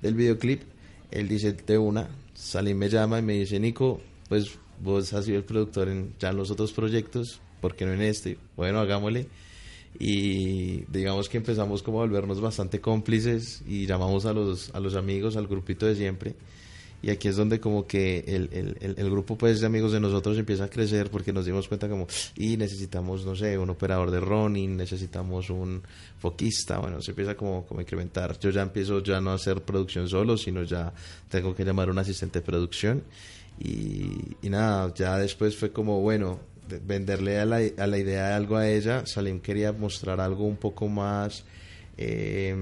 [0.01, 0.61] del videoclip.
[1.11, 5.37] Él dice, de una, Salim me llama y me dice, Nico, pues vos has sido
[5.37, 8.37] el productor en ya en los otros proyectos, ¿por qué no en este?
[8.55, 9.27] Bueno, hagámosle.
[9.99, 14.95] Y digamos que empezamos como a volvernos bastante cómplices y llamamos a los, a los
[14.95, 16.35] amigos, al grupito de siempre
[17.01, 20.37] y aquí es donde como que el, el, el, grupo pues de amigos de nosotros
[20.37, 24.19] empieza a crecer porque nos dimos cuenta como y necesitamos no sé un operador de
[24.19, 25.83] running necesitamos un
[26.17, 28.39] foquista bueno se empieza como como a incrementar.
[28.39, 30.93] Yo ya empiezo ya no a hacer producción solo sino ya
[31.29, 33.03] tengo que llamar a un asistente de producción.
[33.59, 36.39] Y, nada ya después fue como bueno
[36.85, 40.57] venderle a la, a la idea de algo a ella Salim quería mostrar algo un
[40.57, 41.43] poco más
[41.97, 42.55] eh,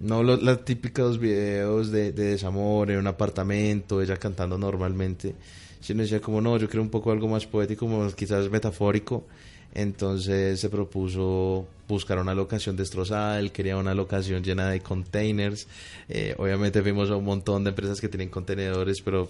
[0.00, 5.34] no los, típicos videos de, de, desamor en un apartamento, ella cantando normalmente,
[5.80, 9.24] sino decía como no, yo creo un poco algo más poético, como quizás metafórico.
[9.74, 15.68] Entonces se propuso buscar una locación destrozada, él quería una locación llena de containers.
[16.08, 19.28] Eh, obviamente vimos a un montón de empresas que tienen contenedores, pero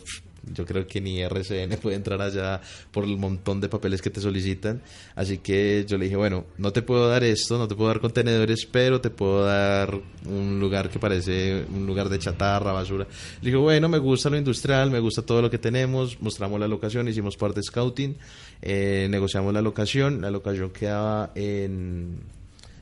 [0.53, 4.20] yo creo que ni RCN puede entrar allá por el montón de papeles que te
[4.20, 4.83] solicitan.
[5.14, 8.00] Así que yo le dije, bueno, no te puedo dar esto, no te puedo dar
[8.00, 13.06] contenedores, pero te puedo dar un lugar que parece un lugar de chatarra, basura.
[13.40, 16.69] Le dije, bueno, me gusta lo industrial, me gusta todo lo que tenemos, mostramos la
[16.69, 18.17] locación, hicimos parte de scouting,
[18.62, 22.38] eh, negociamos la locación, la locación quedaba en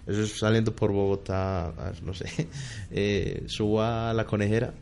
[0.07, 1.73] eso es saliendo por Bogotá,
[2.03, 2.27] no sé,
[2.93, 4.73] eh, suba a la conejera.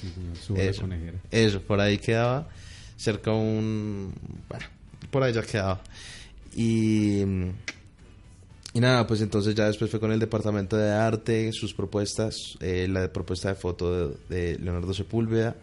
[0.00, 0.12] Sí,
[0.56, 1.18] eso, conejera.
[1.30, 2.48] Eso, por ahí quedaba,
[2.96, 4.12] cerca un...
[4.48, 4.66] Bueno,
[5.10, 5.80] por ahí ya quedaba.
[6.54, 7.20] Y,
[8.72, 12.86] y nada, pues entonces ya después fue con el departamento de arte, sus propuestas, eh,
[12.88, 15.56] la propuesta de foto de, de Leonardo Sepúlveda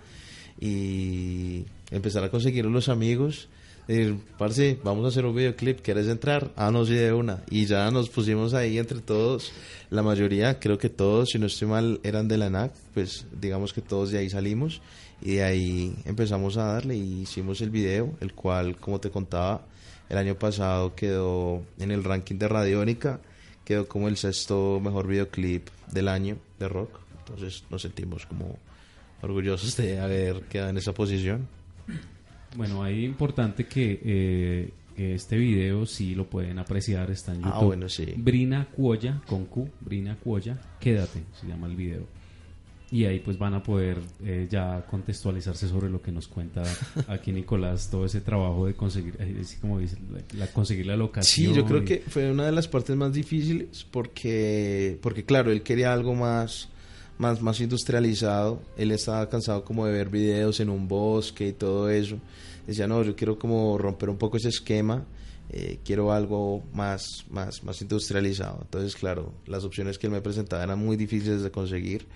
[0.59, 3.49] y empezar a conseguir los amigos
[3.87, 6.51] decir, parce, vamos a hacer un videoclip, ¿quieres entrar?
[6.55, 7.43] Ah, no, sí, de una.
[7.49, 9.51] Y ya nos pusimos ahí entre todos,
[9.89, 13.73] la mayoría, creo que todos, si no estoy mal, eran de la NAC, pues digamos
[13.73, 14.81] que todos de ahí salimos
[15.21, 19.65] y de ahí empezamos a darle y hicimos el video, el cual, como te contaba,
[20.09, 23.19] el año pasado quedó en el ranking de Radiónica,
[23.65, 28.59] quedó como el sexto mejor videoclip del año de rock Entonces nos sentimos como
[29.21, 31.47] orgullosos de haber quedado en esa posición.
[32.55, 37.65] Bueno, ahí importante que, eh, este video sí lo pueden apreciar, está en Ah, YouTube.
[37.65, 38.13] bueno, sí.
[38.15, 42.01] Brina Cuoya, con Q, Brina Cuoya, quédate, se llama el video.
[42.91, 46.61] Y ahí pues van a poder eh, ya contextualizarse sobre lo que nos cuenta
[47.07, 50.95] aquí Nicolás, todo ese trabajo de conseguir, eh, así como dice, la, la- conseguir la
[50.95, 51.47] locación.
[51.53, 55.51] Sí, yo creo y- que fue una de las partes más difíciles porque, porque claro,
[55.51, 56.69] él quería algo más,
[57.17, 58.61] más, más industrializado.
[58.77, 62.17] Él estaba cansado como de ver videos en un bosque y todo eso.
[62.67, 65.05] Decía, no, yo quiero como romper un poco ese esquema.
[65.49, 68.59] eh, quiero algo más, más, más industrializado.
[68.63, 72.07] Entonces, claro, las opciones que él me presentaba eran muy difíciles de conseguir.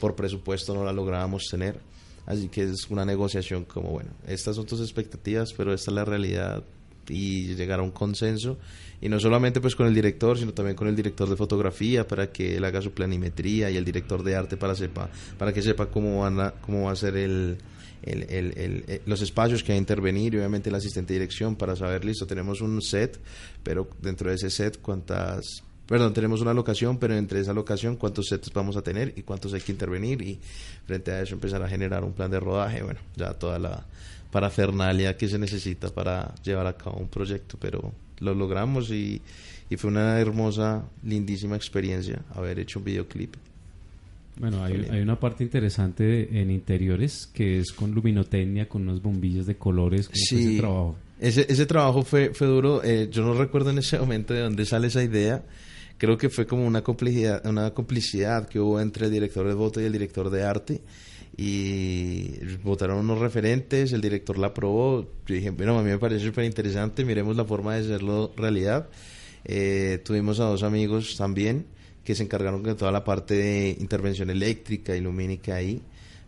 [0.00, 1.78] Por presupuesto no la lográbamos tener.
[2.24, 6.04] Así que es una negociación como, bueno, estas son tus expectativas, pero esta es la
[6.04, 6.64] realidad
[7.08, 8.58] y llegar a un consenso.
[9.00, 12.32] Y no solamente pues con el director sino también con el director de fotografía para
[12.32, 15.86] que él haga su planimetría y el director de arte para sepa para que sepa
[15.86, 17.58] cómo van a, cómo va a ser el,
[18.02, 22.06] eh, los espacios que va a intervenir y obviamente el asistente de dirección para saber
[22.06, 23.20] listo tenemos un set
[23.62, 28.26] pero dentro de ese set cuántas Perdón, tenemos una locación, pero entre esa locación cuántos
[28.26, 30.38] sets vamos a tener y cuántos hay que intervenir y
[30.84, 33.86] frente a eso empezar a generar un plan de rodaje, bueno, ya toda la
[34.32, 39.22] parafernalia que se necesita para llevar a cabo un proyecto, pero lo logramos y,
[39.70, 43.36] y fue una hermosa, lindísima experiencia haber hecho un videoclip.
[44.38, 49.46] Bueno, hay, hay una parte interesante en interiores que es con luminotecnia, con unos bombillos
[49.46, 50.96] de colores, que ese trabajo.
[51.18, 52.82] Ese, ese trabajo fue, fue duro.
[52.84, 55.42] eh, yo no recuerdo en ese momento de dónde sale esa idea.
[55.98, 59.80] Creo que fue como una complicidad, una complicidad que hubo entre el director de foto
[59.80, 60.80] y el director de arte.
[61.38, 65.02] Y votaron unos referentes, el director la aprobó.
[65.26, 68.88] Yo dije, bueno, a mí me parece súper interesante, miremos la forma de hacerlo realidad.
[69.44, 71.66] Eh, tuvimos a dos amigos también
[72.04, 75.82] que se encargaron de toda la parte de intervención eléctrica y lumínica ahí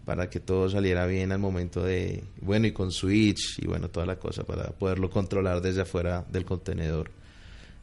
[0.04, 4.06] para que todo saliera bien al momento de, bueno, y con switch y bueno, toda
[4.06, 7.10] la cosa para poderlo controlar desde afuera del contenedor,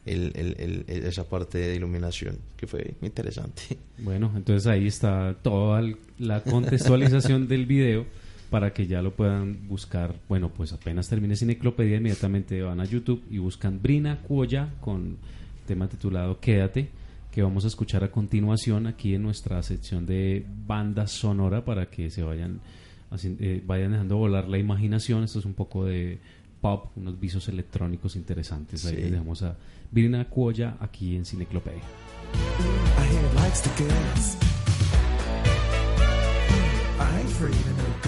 [0.06, 3.76] el, esa parte de iluminación, que fue interesante.
[3.98, 5.82] Bueno, entonces ahí está toda
[6.18, 8.06] la contextualización del video
[8.50, 10.14] para que ya lo puedan buscar.
[10.28, 15.16] Bueno, pues apenas termine Cineclopedia, inmediatamente van a YouTube y buscan Brina Cuoya con
[15.66, 16.88] tema titulado Quédate,
[17.32, 22.08] que vamos a escuchar a continuación aquí en nuestra sección de banda sonora para que
[22.08, 22.60] se vayan,
[23.10, 25.24] haci- eh, vayan dejando volar la imaginación.
[25.24, 26.18] Esto es un poco de
[26.66, 28.84] pop, unos visos electrónicos interesantes.
[28.86, 29.02] Ahí Sí.
[29.02, 29.56] les dejamos a
[29.90, 31.82] Brina Cuoya aquí en Cineclopedia.
[36.98, 38.05] I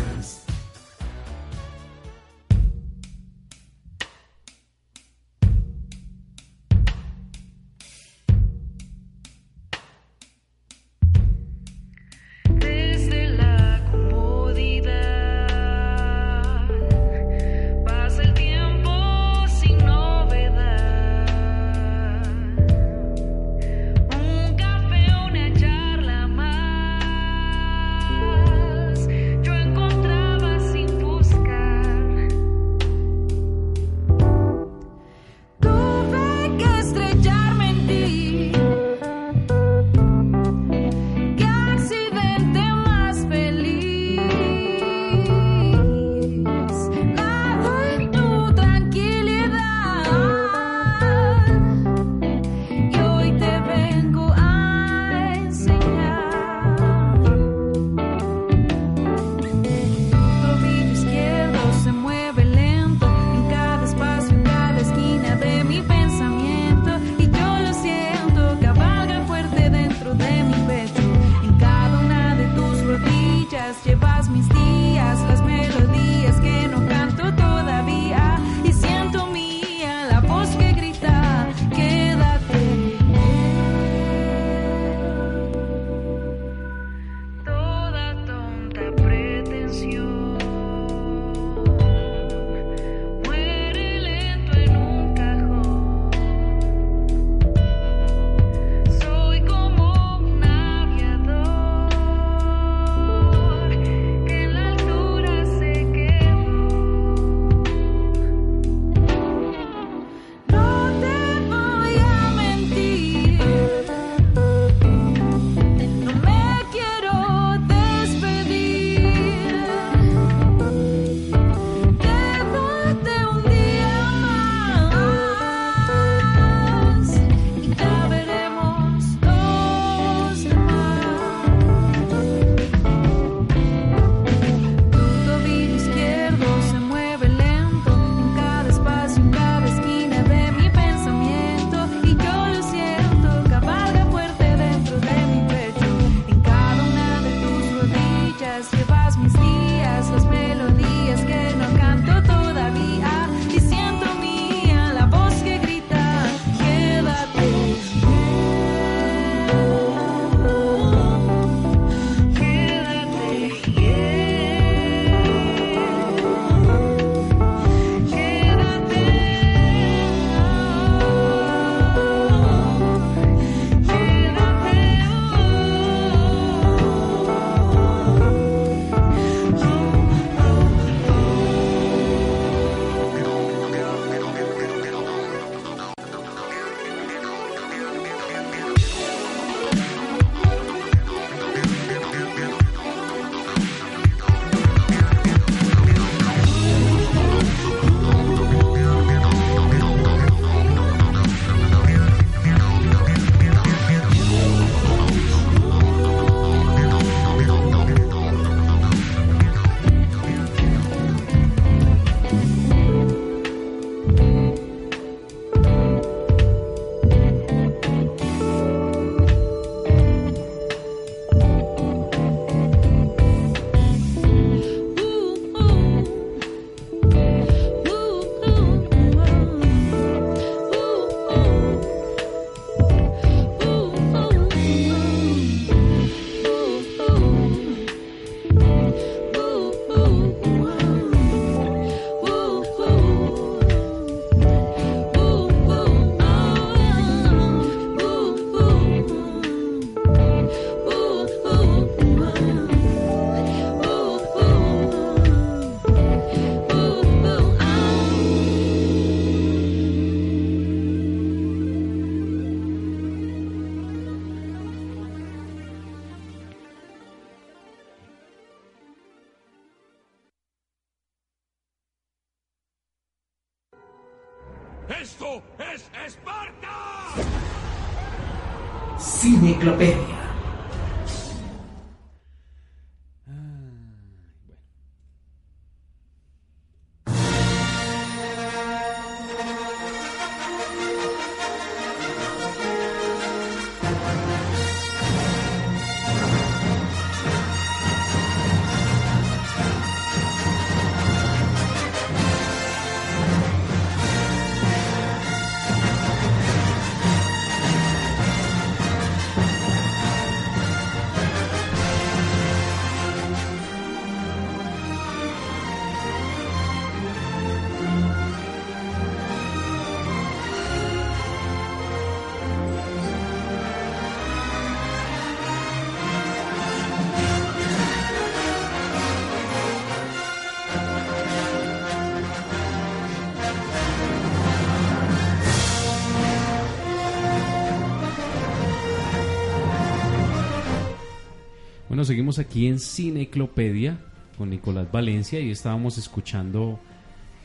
[341.99, 343.99] Bueno, seguimos aquí en Cineclopedia
[344.37, 346.79] con Nicolás Valencia y estábamos escuchando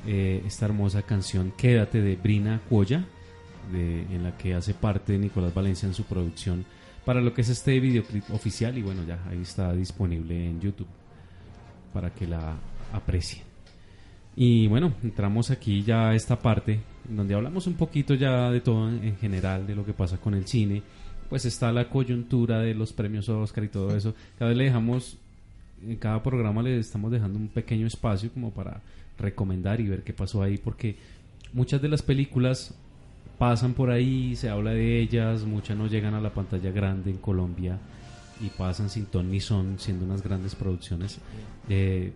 [0.06, 3.04] eh, esta hermosa canción Quédate de Brina Cuoya,
[3.72, 6.66] de, en la que hace parte Nicolás Valencia en su producción
[7.04, 10.86] para lo que es este videoclip oficial y bueno, ya ahí está disponible en YouTube
[11.92, 12.56] para que la
[12.94, 13.42] aprecien.
[14.36, 16.80] Y bueno, entramos aquí ya a esta parte
[17.10, 20.36] donde hablamos un poquito ya de todo en, en general, de lo que pasa con
[20.36, 20.84] el cine.
[21.30, 24.14] Pues está la coyuntura de los premios Oscar y todo eso.
[24.38, 25.18] Cada vez le dejamos,
[25.86, 28.82] en cada programa le estamos dejando un pequeño espacio como para
[29.18, 30.96] recomendar y ver qué pasó ahí, porque
[31.54, 32.76] muchas de las películas
[33.38, 37.18] pasan por ahí, se habla de ellas, muchas no llegan a la pantalla grande en
[37.18, 37.78] Colombia
[38.42, 41.20] y pasan sin ton ni son, siendo unas grandes producciones.
[41.70, 42.14] Eh,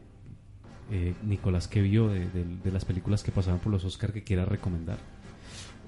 [0.91, 4.23] eh, Nicolás, ¿qué vio de, de- de las películas que pasaban por los Oscar que
[4.23, 4.97] quiera recomendar?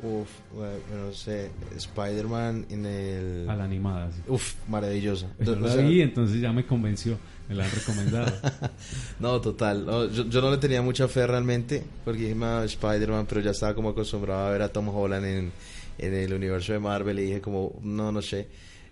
[0.02, 3.50] Uf, bueno, no sé, Spider-Man en el...
[3.50, 4.10] A la animada.
[4.12, 4.22] sí.
[4.30, 5.28] Uf, maravillosa.
[5.40, 7.18] Yo O la vi, entonces ya me convenció,
[7.50, 8.32] me la han recomendado.
[9.20, 9.86] no, total.
[9.86, 13.52] no, yo, yo no le tenía mucha fe realmente, porque dije, "Ma, Spider-Man, pero ya
[13.52, 15.52] estaba como acostumbrado a ver a Tom Holland en,
[15.98, 18.48] en el universo de Marvel y dije como, no, no sé.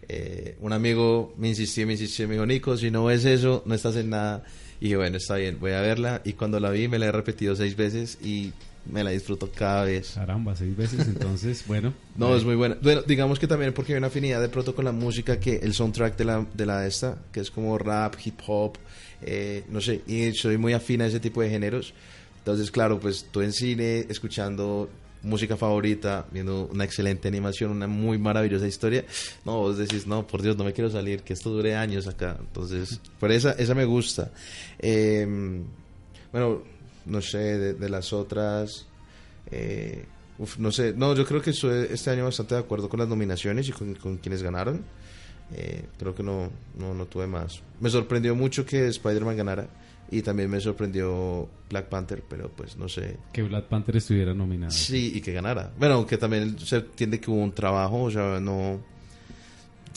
[0.10, 3.76] Eh, un amigo me insistió, me insistió, me dijo, Nico, si no ves eso, no
[3.76, 4.44] estás en nada.
[4.80, 6.22] Y dije, bueno, está bien, voy a verla.
[6.26, 8.52] Y cuando la vi, me la he repetido seis veces y
[8.92, 10.12] me la disfruto cada vez.
[10.16, 11.94] Caramba, seis veces, entonces, bueno.
[12.16, 12.78] No, es muy buena.
[12.82, 15.74] Bueno, digamos que también porque hay una afinidad de pronto con la música, que el
[15.74, 18.78] soundtrack de la, de la esta, que es como rap, hip hop,
[19.22, 21.94] eh, no sé, y soy muy afín a ese tipo de géneros.
[22.40, 24.90] Entonces, claro, pues tú en cine, escuchando
[25.24, 29.04] música favorita, viendo una excelente animación, una muy maravillosa historia,
[29.46, 32.38] no, vos decís, no, por Dios, no me quiero salir, que esto dure años acá.
[32.40, 34.32] Entonces, por esa, esa me gusta.
[34.80, 35.28] Eh,
[36.32, 36.62] bueno,
[37.08, 38.86] no sé, de, de las otras...
[39.50, 40.06] Eh,
[40.38, 43.08] uf, no sé, no, yo creo que estoy este año bastante de acuerdo con las
[43.10, 44.84] nominaciones y con, con quienes ganaron.
[45.56, 47.62] Eh, creo que no, no, no tuve más.
[47.80, 49.68] Me sorprendió mucho que Spider-Man ganara
[50.12, 53.18] y también me sorprendió Black Panther, pero pues no sé.
[53.32, 54.72] Que Black Panther estuviera nominado.
[54.72, 55.72] Sí, y que ganara.
[55.78, 58.82] Bueno, aunque también se entiende que hubo un trabajo, o sea, no.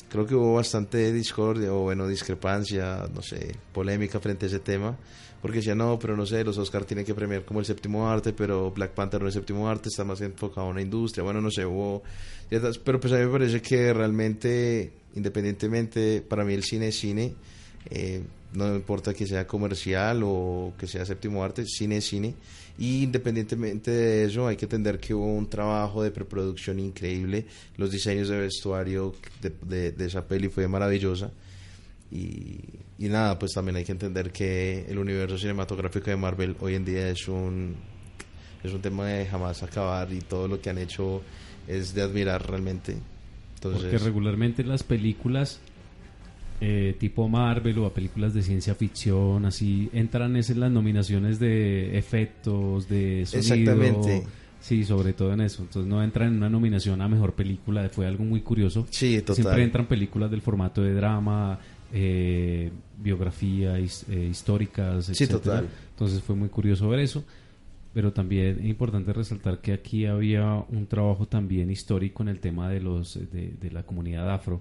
[0.08, 4.96] Creo que hubo bastante discordia o, bueno, discrepancia, no sé, polémica frente a ese tema.
[5.42, 8.32] Porque decía, no, pero no sé, los Oscar tienen que premiar como el séptimo arte,
[8.34, 11.22] pero Black Panther no es séptimo arte, está más enfocado en una industria.
[11.24, 12.02] Bueno, no sé, hubo.
[12.84, 17.34] Pero pues a mí me parece que realmente, independientemente, para mí el cine es cine.
[17.90, 18.22] eh,
[18.52, 22.34] no importa que sea comercial o que sea séptimo arte, cine es cine.
[22.78, 27.46] Y independientemente de eso, hay que entender que hubo un trabajo de preproducción increíble.
[27.76, 31.30] Los diseños de vestuario de, de- de esa peli fue maravillosa.
[32.10, 32.60] Y,
[32.98, 36.84] y nada, pues también hay que entender que el universo cinematográfico de Marvel hoy en
[36.84, 37.76] día es un,
[38.64, 41.22] es un tema de jamás acabar y todo lo que han hecho
[41.68, 42.96] es de admirar realmente.
[43.54, 45.60] Entonces, Porque regularmente las películas
[46.62, 51.38] eh, tipo Marvel o a películas de ciencia ficción, así, entran es en las nominaciones
[51.38, 53.72] de efectos, de sonido.
[53.72, 54.26] Exactamente.
[54.60, 55.62] Sí, sobre todo en eso.
[55.62, 57.88] Entonces no entran en una nominación a mejor película.
[57.88, 58.86] Fue algo muy curioso.
[58.90, 59.36] Sí, total.
[59.36, 61.58] Siempre entran películas del formato de drama,
[61.92, 65.38] eh, biografía, his- eh, históricas, Sí, etcétera.
[65.40, 65.68] total.
[65.90, 67.24] Entonces fue muy curioso ver eso.
[67.92, 72.68] Pero también es importante resaltar que aquí había un trabajo también histórico en el tema
[72.68, 74.60] de los de, de la comunidad afro,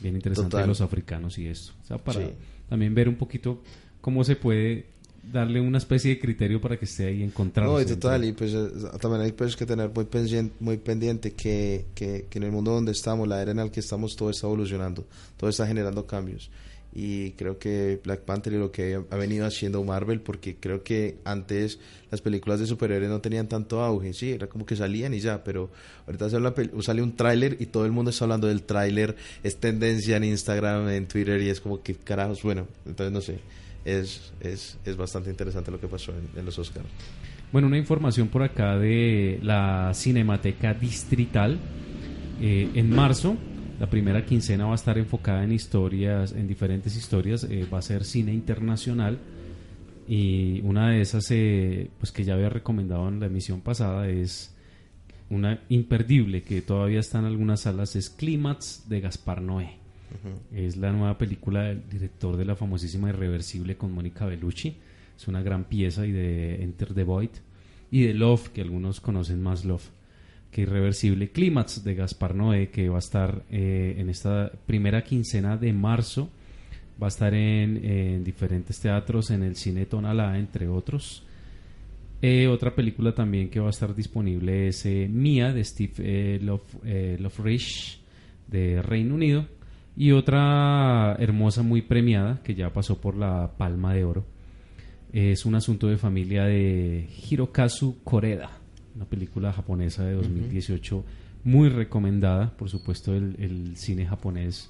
[0.00, 0.62] bien interesante Total.
[0.62, 1.72] de los africanos y esto.
[1.82, 2.30] O sea, para Sí.
[2.68, 3.60] también ver un poquito
[4.00, 4.86] cómo se puede
[5.32, 7.68] darle una especie de criterio para que esté ahí encontrarse.
[7.72, 8.68] No, y total, y pues eh,
[9.00, 12.70] también hay pues que tener muy pendiente, muy pendiente que, que, que en el mundo
[12.70, 15.04] donde estamos, la era en la que estamos, todo está evolucionando,
[15.36, 16.48] todo está generando cambios.
[16.92, 21.18] Y creo que Black Panther y lo que ha venido haciendo Marvel, porque creo que
[21.24, 21.78] antes
[22.10, 25.44] las películas de superhéroes no tenían tanto auge, sí, era como que salían y ya,
[25.44, 25.70] pero
[26.06, 29.56] ahorita sale, una sale un tráiler y todo el mundo está hablando del tráiler, es
[29.56, 33.38] tendencia en Instagram, en Twitter y es como que carajos, bueno, entonces no sé,
[33.84, 36.86] es, es, es bastante interesante lo que pasó en, en los Oscars.
[37.50, 41.58] Bueno, una información por acá de la Cinemateca Distrital.
[42.40, 43.36] Eh, en marzo,
[43.78, 47.44] la primera quincena va a estar enfocada en historias, en diferentes historias.
[47.44, 49.18] eh, va a ser cine internacional.
[50.08, 54.54] Y una de esas, eh, pues que ya había recomendado en la emisión pasada, es
[55.30, 59.76] una imperdible que todavía está en algunas salas, es Clímax de Gaspar Noé.
[60.54, 64.74] Es la nueva película del director de la famosísima Irreversible con Mónica Bellucci.
[65.14, 67.30] Es una gran pieza y de Enter the Void
[67.90, 69.90] y de Love, que algunos conocen más Love
[70.50, 71.30] que Irreversible.
[71.30, 76.30] Clímax de Gaspar Noé, que va a estar eh, en esta primera quincena de marzo.
[77.00, 81.24] Va a estar en, en diferentes teatros, en el Cine Tonalá, entre otros.
[82.20, 86.40] Eh, otra película también que va a estar disponible es eh, Mia de Steve eh,
[86.42, 88.00] Love, Lofrish
[88.48, 89.46] de Reino Unido
[89.96, 94.26] y otra hermosa muy premiada que ya pasó por la Palma de Oro
[95.12, 98.57] es un asunto de familia de Hirokazu Koreda
[98.98, 101.04] una película japonesa de 2018
[101.44, 104.68] muy recomendada por supuesto el, el cine japonés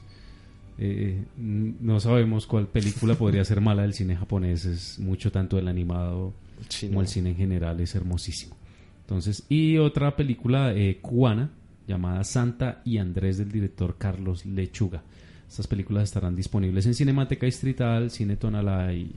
[0.80, 5.66] eh, no sabemos cuál película podría ser mala del cine japonés es mucho tanto el
[5.66, 6.32] animado
[6.80, 8.56] como el cine en general es hermosísimo.
[9.00, 11.50] Entonces, y otra película eh, cubana
[11.86, 15.02] llamada Santa y Andrés del director Carlos Lechuga.
[15.48, 19.10] Estas películas estarán disponibles en Cinemateca Distrital, Cine Tonalá y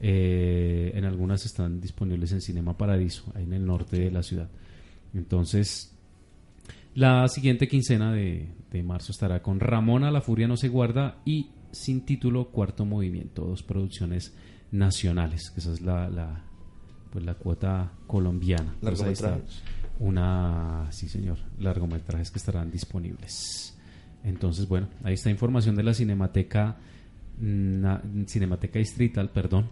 [0.00, 4.48] eh, en algunas están disponibles en Cinema Paradiso, ahí en el norte de la ciudad.
[5.14, 5.92] Entonces,
[6.94, 11.50] la siguiente quincena de, de marzo estará con Ramona, La Furia no se guarda y
[11.72, 14.34] sin título Cuarto Movimiento, dos producciones
[14.72, 16.42] nacionales, que esa es la, la,
[17.10, 18.74] pues la cuota colombiana.
[18.80, 19.62] Pues Largometrajes.
[20.00, 23.76] una, sí señor, largometrajes que estarán disponibles.
[24.24, 26.76] Entonces, bueno, ahí está información de la Cinemateca,
[27.38, 29.68] na- Cinemateca Distrital, perdón,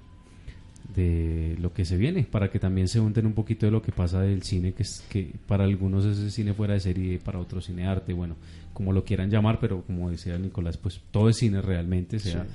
[0.95, 3.93] de lo que se viene, para que también se unten un poquito de lo que
[3.93, 7.39] pasa del cine, que es que para algunos es el cine fuera de serie, para
[7.39, 8.37] otros cine arte, bueno,
[8.72, 12.47] como lo quieran llamar, pero como decía Nicolás, pues todo es cine realmente, sea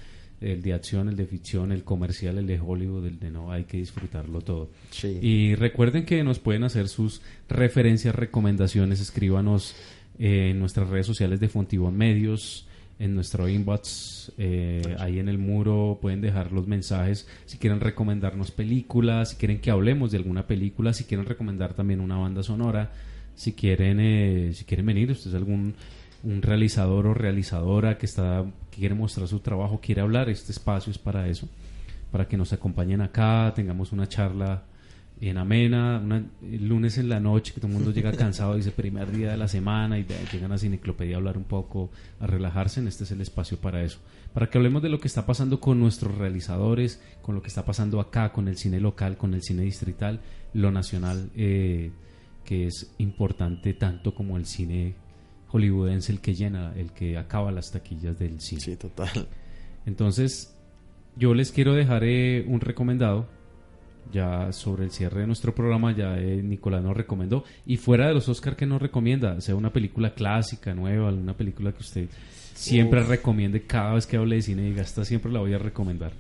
[0.42, 3.66] el de acción, el de ficción, el comercial, el de Hollywood, el de no, hay
[3.66, 4.70] que disfrutarlo todo.
[4.90, 5.20] Sí.
[5.22, 9.76] Y recuerden que nos pueden hacer sus referencias, recomendaciones, escríbanos
[10.18, 12.68] eh, en nuestras redes sociales de Fontibón Medios,
[13.00, 17.28] en nuestro inbox, eh, ahí en el muro pueden dejar los mensajes.
[17.46, 22.02] Si quieren recomendarnos películas, si quieren que hablemos de alguna película, si quieren recomendar también
[22.02, 22.92] una banda sonora,
[23.36, 25.76] si quieren eh, si quieren venir, ustedes algún
[26.22, 30.92] un realizador o realizadora que está que quiere mostrar su trabajo, quiere hablar, este espacio
[30.92, 31.48] es para eso,
[32.12, 34.64] para que nos acompañen acá, tengamos una charla
[35.22, 38.72] en amena, una, el lunes en la noche que todo el mundo llega cansado, dice
[38.72, 41.92] primer día de la semana y de- llegan a Cineclopedia a hablar un poco,
[42.22, 44.00] a relajarse, en este es el espacio para eso,
[44.34, 47.66] para que hablemos de lo que está pasando con nuestros realizadores, con lo que está
[47.66, 50.22] pasando acá, con el cine local, con el cine distrital,
[50.54, 51.92] lo nacional, eh,
[52.46, 54.96] que es importante tanto como el cine
[55.50, 58.62] hollywoodense, el que llena, el que acaba las taquillas del cine.
[58.62, 59.28] Sí, total.
[59.86, 60.56] Entonces,
[61.16, 63.28] yo les quiero dejar eh, un recomendado
[64.12, 67.44] ya sobre el cierre de nuestro programa, ya eh, Nicolás nos recomendó.
[67.66, 71.72] Y fuera de los Oscar que nos recomienda, sea una película clásica, nueva, alguna película
[71.72, 72.10] que usted
[72.54, 76.12] siempre recomiende cada vez que hable de cine, diga, esta siempre la voy a recomendar.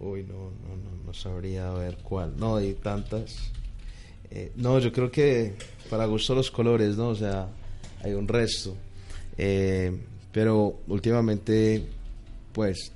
[0.00, 2.34] Uy, no, no, no, no sabría ver cuál.
[2.36, 3.52] No, hay tantas.
[4.30, 5.54] Eh, no, yo creo que
[5.88, 7.08] para gusto los colores, ¿no?
[7.08, 7.48] O sea,
[8.02, 8.76] hay un resto.
[9.38, 9.96] Eh,
[10.32, 11.86] pero últimamente,
[12.52, 12.92] pues,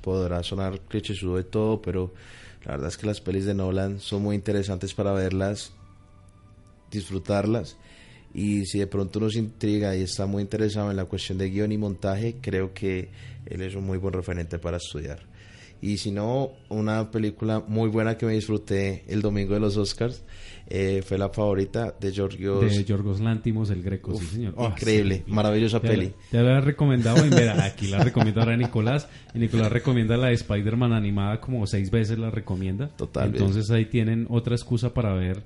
[0.00, 2.12] podrá sonar clichésudo de todo, pero
[2.64, 5.72] la verdad es que las pelis de Nolan son muy interesantes para verlas,
[6.90, 7.76] disfrutarlas.
[8.32, 11.72] Y si de pronto nos intriga y está muy interesado en la cuestión de guion
[11.72, 13.10] y montaje, creo que
[13.46, 15.20] él es un muy buen referente para estudiar.
[15.82, 20.22] Y si no, una película muy buena que me disfruté el domingo de los Oscars
[20.70, 22.60] eh, fue la favorita de Georgios.
[22.60, 24.54] De Yorgos Lántimos, el Greco, sí, señor.
[24.56, 25.32] Ah, increíble, sí.
[25.32, 26.06] maravillosa Ya peli.
[26.06, 30.16] la- Ya la he recomendado, y mira, aquí la recomienda ahora Nicolás, y Nicolás recomienda
[30.16, 32.88] la de Spider-Man animada como seis veces la recomienda.
[32.96, 35.42] Total, Entonces ahí tienen otra excusa para ver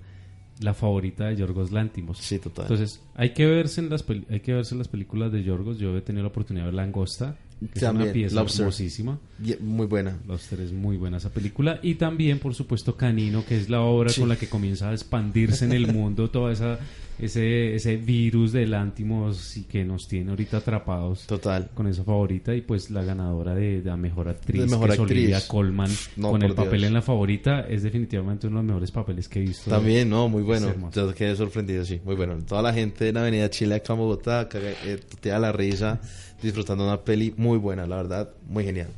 [0.60, 2.18] la favorita de Yorgos Lántimos.
[2.18, 2.66] Sí, total.
[2.66, 5.78] Entonces, hay que verse en las hay que verse las películas de Yorgos.
[5.78, 7.36] Yo he tenido la oportunidad de ver Langosta,
[7.72, 8.60] que También, es una pieza Lobster.
[8.62, 9.18] hermosísima.
[9.44, 10.18] Y- Muy buena.
[10.26, 11.80] Lobster es muy buena esa película.
[11.82, 14.20] Y también, por supuesto, Canino, que es la obra Sí.
[14.20, 16.78] con la que comienza a expandirse en el mundo toda esa
[17.16, 21.70] ese, ese virus del Antimos y que nos tiene ahorita atrapados Total.
[21.72, 25.00] con esa favorita y pues la ganadora de, la mejor actriz, De mejor que es
[25.00, 25.18] actriz.
[25.18, 26.88] Olivia Colman No, con el papel Dios.
[26.88, 30.28] en la favorita es definitivamente uno de los mejores papeles que he visto También, no,
[30.28, 30.74] muy bueno.
[30.92, 32.36] Yo quedé sorprendido, sí, muy bueno.
[32.48, 36.00] Toda la gente en Avenida Chile acá en Bogotá, caga- eh, tutea la risa,
[36.42, 38.88] disfrutando una peli muy buena, la verdad, muy genial.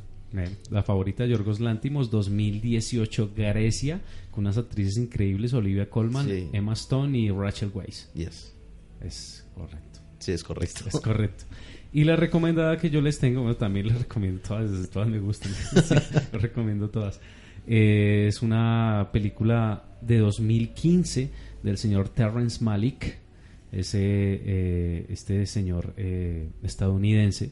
[0.69, 6.49] La favorita de Yorgos Lántimos 2018 Grecia con unas actrices increíbles Olivia Colman, Sí.
[6.53, 8.11] Emma Stone y Rachel Weisz.
[8.13, 8.53] Yes.
[9.01, 9.99] Es correcto.
[10.19, 10.83] Sí, es correcto.
[10.87, 11.45] Es correcto.
[11.93, 15.51] Y la recomendada que yo les tengo, bueno, también les recomiendo todas, todas me gustan.
[15.87, 15.95] Sí,
[16.33, 17.19] les recomiendo todas.
[17.65, 21.31] Eh, es una película de 2015
[21.63, 23.17] del señor Terrence Malick,
[23.71, 27.51] ese, eh, este señor eh, estadounidense,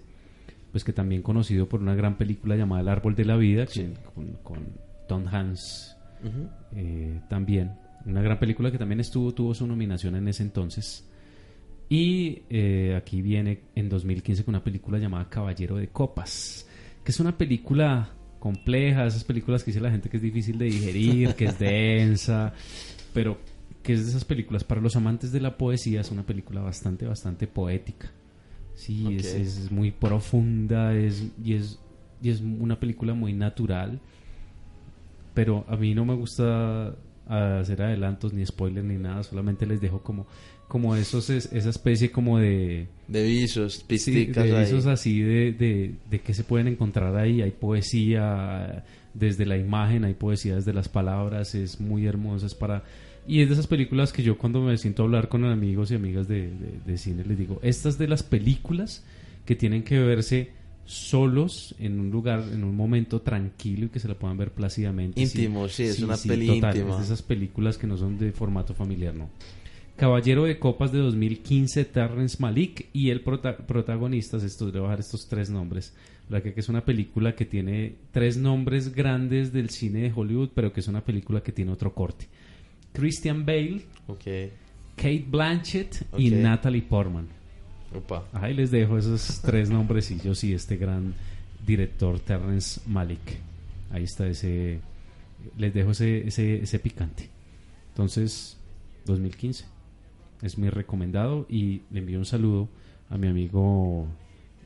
[0.72, 3.66] pues que también conocido por una gran película llamada El Árbol de la Vida,
[4.13, 4.59] con, con
[5.07, 5.95] Tom Hanks
[6.76, 7.74] eh, también.
[8.05, 11.09] Una gran película que también estuvo, tuvo su nominación en ese entonces.
[11.88, 12.41] Y
[12.95, 16.68] aquí viene en 2015 con una película llamada Caballero de Copas,
[17.03, 18.09] que es una película
[18.39, 22.53] compleja, esas películas que dice la gente que es difícil de digerir, que es densa,
[23.13, 23.38] pero
[23.86, 27.06] que es de esas películas para los amantes de la poesía, es una película bastante,
[27.06, 28.12] bastante poética.
[28.74, 29.40] Sí, es, Ok.
[29.40, 31.80] es muy profunda es, y, es,
[32.22, 34.02] y es una película muy natural
[35.34, 36.96] pero a mí no me gusta
[37.28, 40.28] hacer adelantos ni spoilers ni nada, solamente les dejo como
[40.68, 44.64] como esos es- esa especie como de De visos, sí, pisticas de ahí.
[44.64, 48.84] esos así de, de, de que se pueden encontrar ahí, hay poesía
[49.14, 52.84] desde la imagen, hay poesía desde las palabras, es muy hermosa, es para
[53.28, 55.96] y es de esas películas que yo cuando me siento a hablar con amigos y
[55.96, 59.04] amigas de, de- de cine les digo, estas de las películas
[59.46, 60.52] que tienen que verse
[60.86, 65.20] solos en un lugar, en un momento tranquilo y que se la puedan ver plácidamente.
[65.22, 66.92] Íntimo, sí, es una peli total, íntima.
[66.94, 69.30] es de esas películas que no son de formato familiar, no.
[69.98, 74.90] Caballero de Copas de 2015, Terrence Malik y el prota- protagonistas, estos, le voy a
[74.92, 75.94] dejar estos tres nombres,
[76.30, 80.50] la que, que es una película que tiene tres nombres grandes del cine de Hollywood,
[80.54, 82.28] pero que es una película que tiene otro corte.
[82.96, 83.82] Christian Bale.
[84.96, 86.30] Kate Blanchett y.
[86.32, 87.28] Natalie Portman.
[87.93, 88.26] Opa.
[88.34, 91.14] Ahí les dejo esos tres nombrecillos y este gran
[91.66, 93.39] director Terrence Malik.
[93.91, 94.80] Ahí está ese.
[95.58, 97.30] Les dejo ese, ese, ese picante.
[97.89, 98.58] Entonces,
[99.06, 99.66] 2015
[100.41, 102.68] es mi recomendado y le envío un saludo
[103.10, 104.08] a mi amigo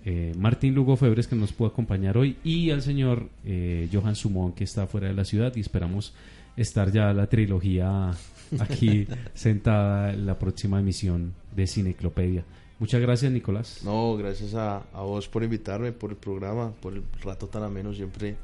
[0.05, 4.53] eh, Martín Lugo Febres que nos pudo acompañar hoy y al señor eh, Johan Sumón
[4.53, 6.13] que está fuera de la ciudad y esperamos
[6.61, 8.11] estar ya la trilogía
[8.59, 12.43] aquí sentada en la próxima emisión de Cineclopedia.
[12.79, 13.81] Muchas gracias Nicolás.
[13.83, 17.93] No, gracias a, a vos por invitarme, por el programa, por el rato tan ameno.
[17.93, 18.35] Siempre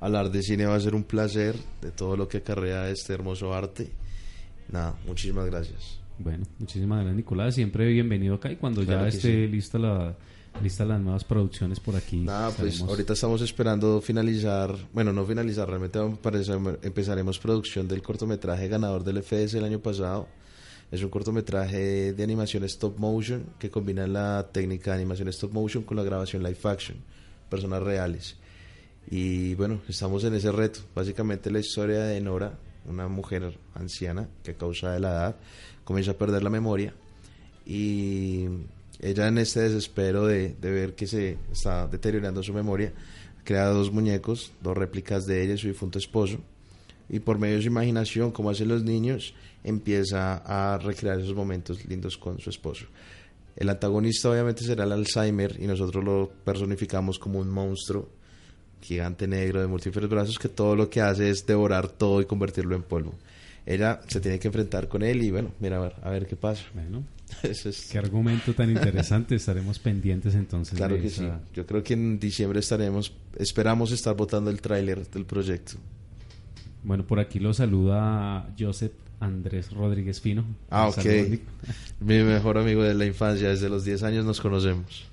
[0.00, 3.54] hablar de cine va a ser un placer, de todo lo que acarrea este hermoso
[3.54, 3.88] arte.
[4.70, 5.98] Nada, muchísimas gracias.
[6.18, 9.52] Bueno, muchísimas gracias Nicolás, siempre bienvenido acá y cuando Claro ya esté sí.
[9.52, 10.16] lista la
[10.62, 12.18] lista las nuevas producciones por aquí.
[12.18, 16.52] Nada, pues estaremos- ahorita estamos esperando finalizar, bueno, no finalizar, realmente parece-
[16.82, 20.26] empezaremos producción del cortometraje ganador del FS el año pasado.
[20.90, 25.84] Es un cortometraje de animación stop motion que combina la técnica de animación stop motion
[25.84, 26.96] con la grabación live action,
[27.50, 28.36] personas reales.
[29.10, 30.80] Y bueno, estamos en ese reto.
[30.94, 35.36] Básicamente la historia de Nora, una mujer anciana que a causa de la edad
[35.84, 36.94] comienza a perder la memoria
[37.66, 38.46] y
[39.00, 42.92] ella en este desespero de, de ver que se está deteriorando su memoria,
[43.44, 46.38] crea dos muñecos, dos réplicas de ella y su difunto esposo
[47.08, 49.34] y por medio de su imaginación, como hacen los niños,
[49.64, 52.86] empieza a recrear esos momentos lindos con su esposo.
[53.56, 58.08] El antagonista obviamente será el Alzheimer y nosotros lo personificamos como un monstruo
[58.80, 62.76] gigante negro de múltiples brazos que todo lo que hace es devorar todo y convertirlo
[62.76, 63.14] en polvo.
[63.70, 66.36] Ella se tiene que enfrentar con él y bueno, mira a ver, a ver qué
[66.36, 66.62] pasa.
[66.72, 67.04] Bueno,
[67.42, 69.34] Eso es- qué argumento tan interesante.
[69.34, 70.74] Estaremos pendientes entonces.
[70.78, 71.44] claro de que esa- sí.
[71.54, 75.74] Yo creo que en diciembre estaremos, esperamos estar votando el tráiler del proyecto.
[76.82, 80.44] Bueno, por aquí lo saluda Joseph Andrés Rodríguez Fino.
[80.70, 81.04] Ah, ok.
[82.00, 85.04] Mi mejor amigo de la infancia, desde los 10 años nos conocemos.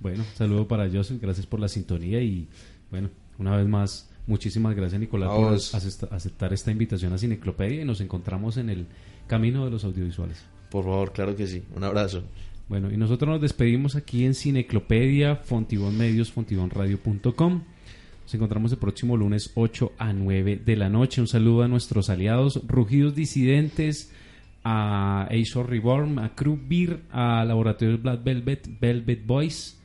[0.00, 2.48] Bueno, saludo para Joseph, gracias por la sintonía y
[2.90, 8.00] bueno, una vez más, muchísimas gracias Nicolás por aceptar esta invitación a Cineclopedia y nos
[8.00, 8.86] encontramos en el
[9.26, 10.42] camino de los audiovisuales.
[10.70, 11.62] Por favor, claro que sí.
[11.74, 12.22] Un abrazo.
[12.68, 17.62] Bueno, y nosotros nos despedimos aquí en Cineclopedia, Fontibón Medios, fontibonradio.com.
[18.22, 21.20] Nos encontramos el próximo lunes 8 a 9 de la noche.
[21.20, 24.12] Un saludo a nuestros aliados, Rugidos Disidentes,
[24.62, 29.79] a Azor Reborn, a Crew Beer, a Laboratorios Black Velvet, Velvet Boys,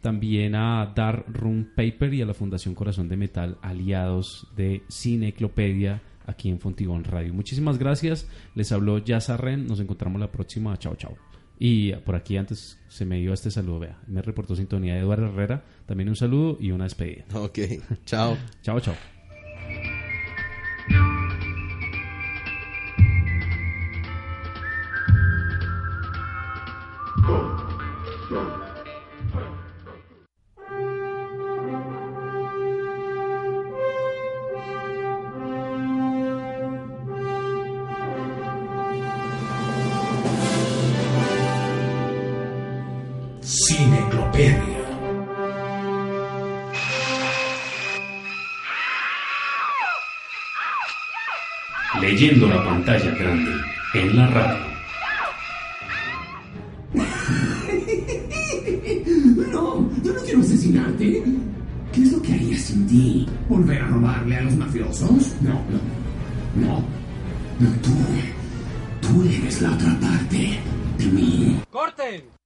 [0.00, 6.02] también a Dar Room Paper y a la Fundación Corazón de Metal, aliados de Cineclopedia
[6.26, 7.34] aquí en Fontibón Radio.
[7.34, 8.26] Muchísimas gracias.
[8.54, 9.66] Les habló Yazarren.
[9.66, 10.78] Nos encontramos la próxima.
[10.78, 11.16] Chao, chao.
[11.58, 13.98] Y por aquí antes se me dio este saludo, vea.
[14.06, 15.62] Me reportó sintonía de Eduardo Herrera.
[15.86, 17.24] También un saludo y una despedida.
[17.34, 17.58] Ok,
[18.06, 18.36] chao.
[18.62, 18.94] chao, chao.
[52.20, 53.50] Leyendo la pantalla grande
[53.94, 54.66] en la radio.
[59.50, 61.24] No, yo no quiero asesinarte.
[61.92, 63.26] ¿Qué es lo que haría sin ti?
[63.48, 65.34] ¿Volver a robarle a los mafiosos?
[65.40, 66.66] No, no.
[66.66, 66.84] No.
[67.58, 67.90] No, tú.
[69.00, 70.60] Tú eres la otra parte
[70.98, 71.56] de mí.
[71.70, 72.39] ¡Corten!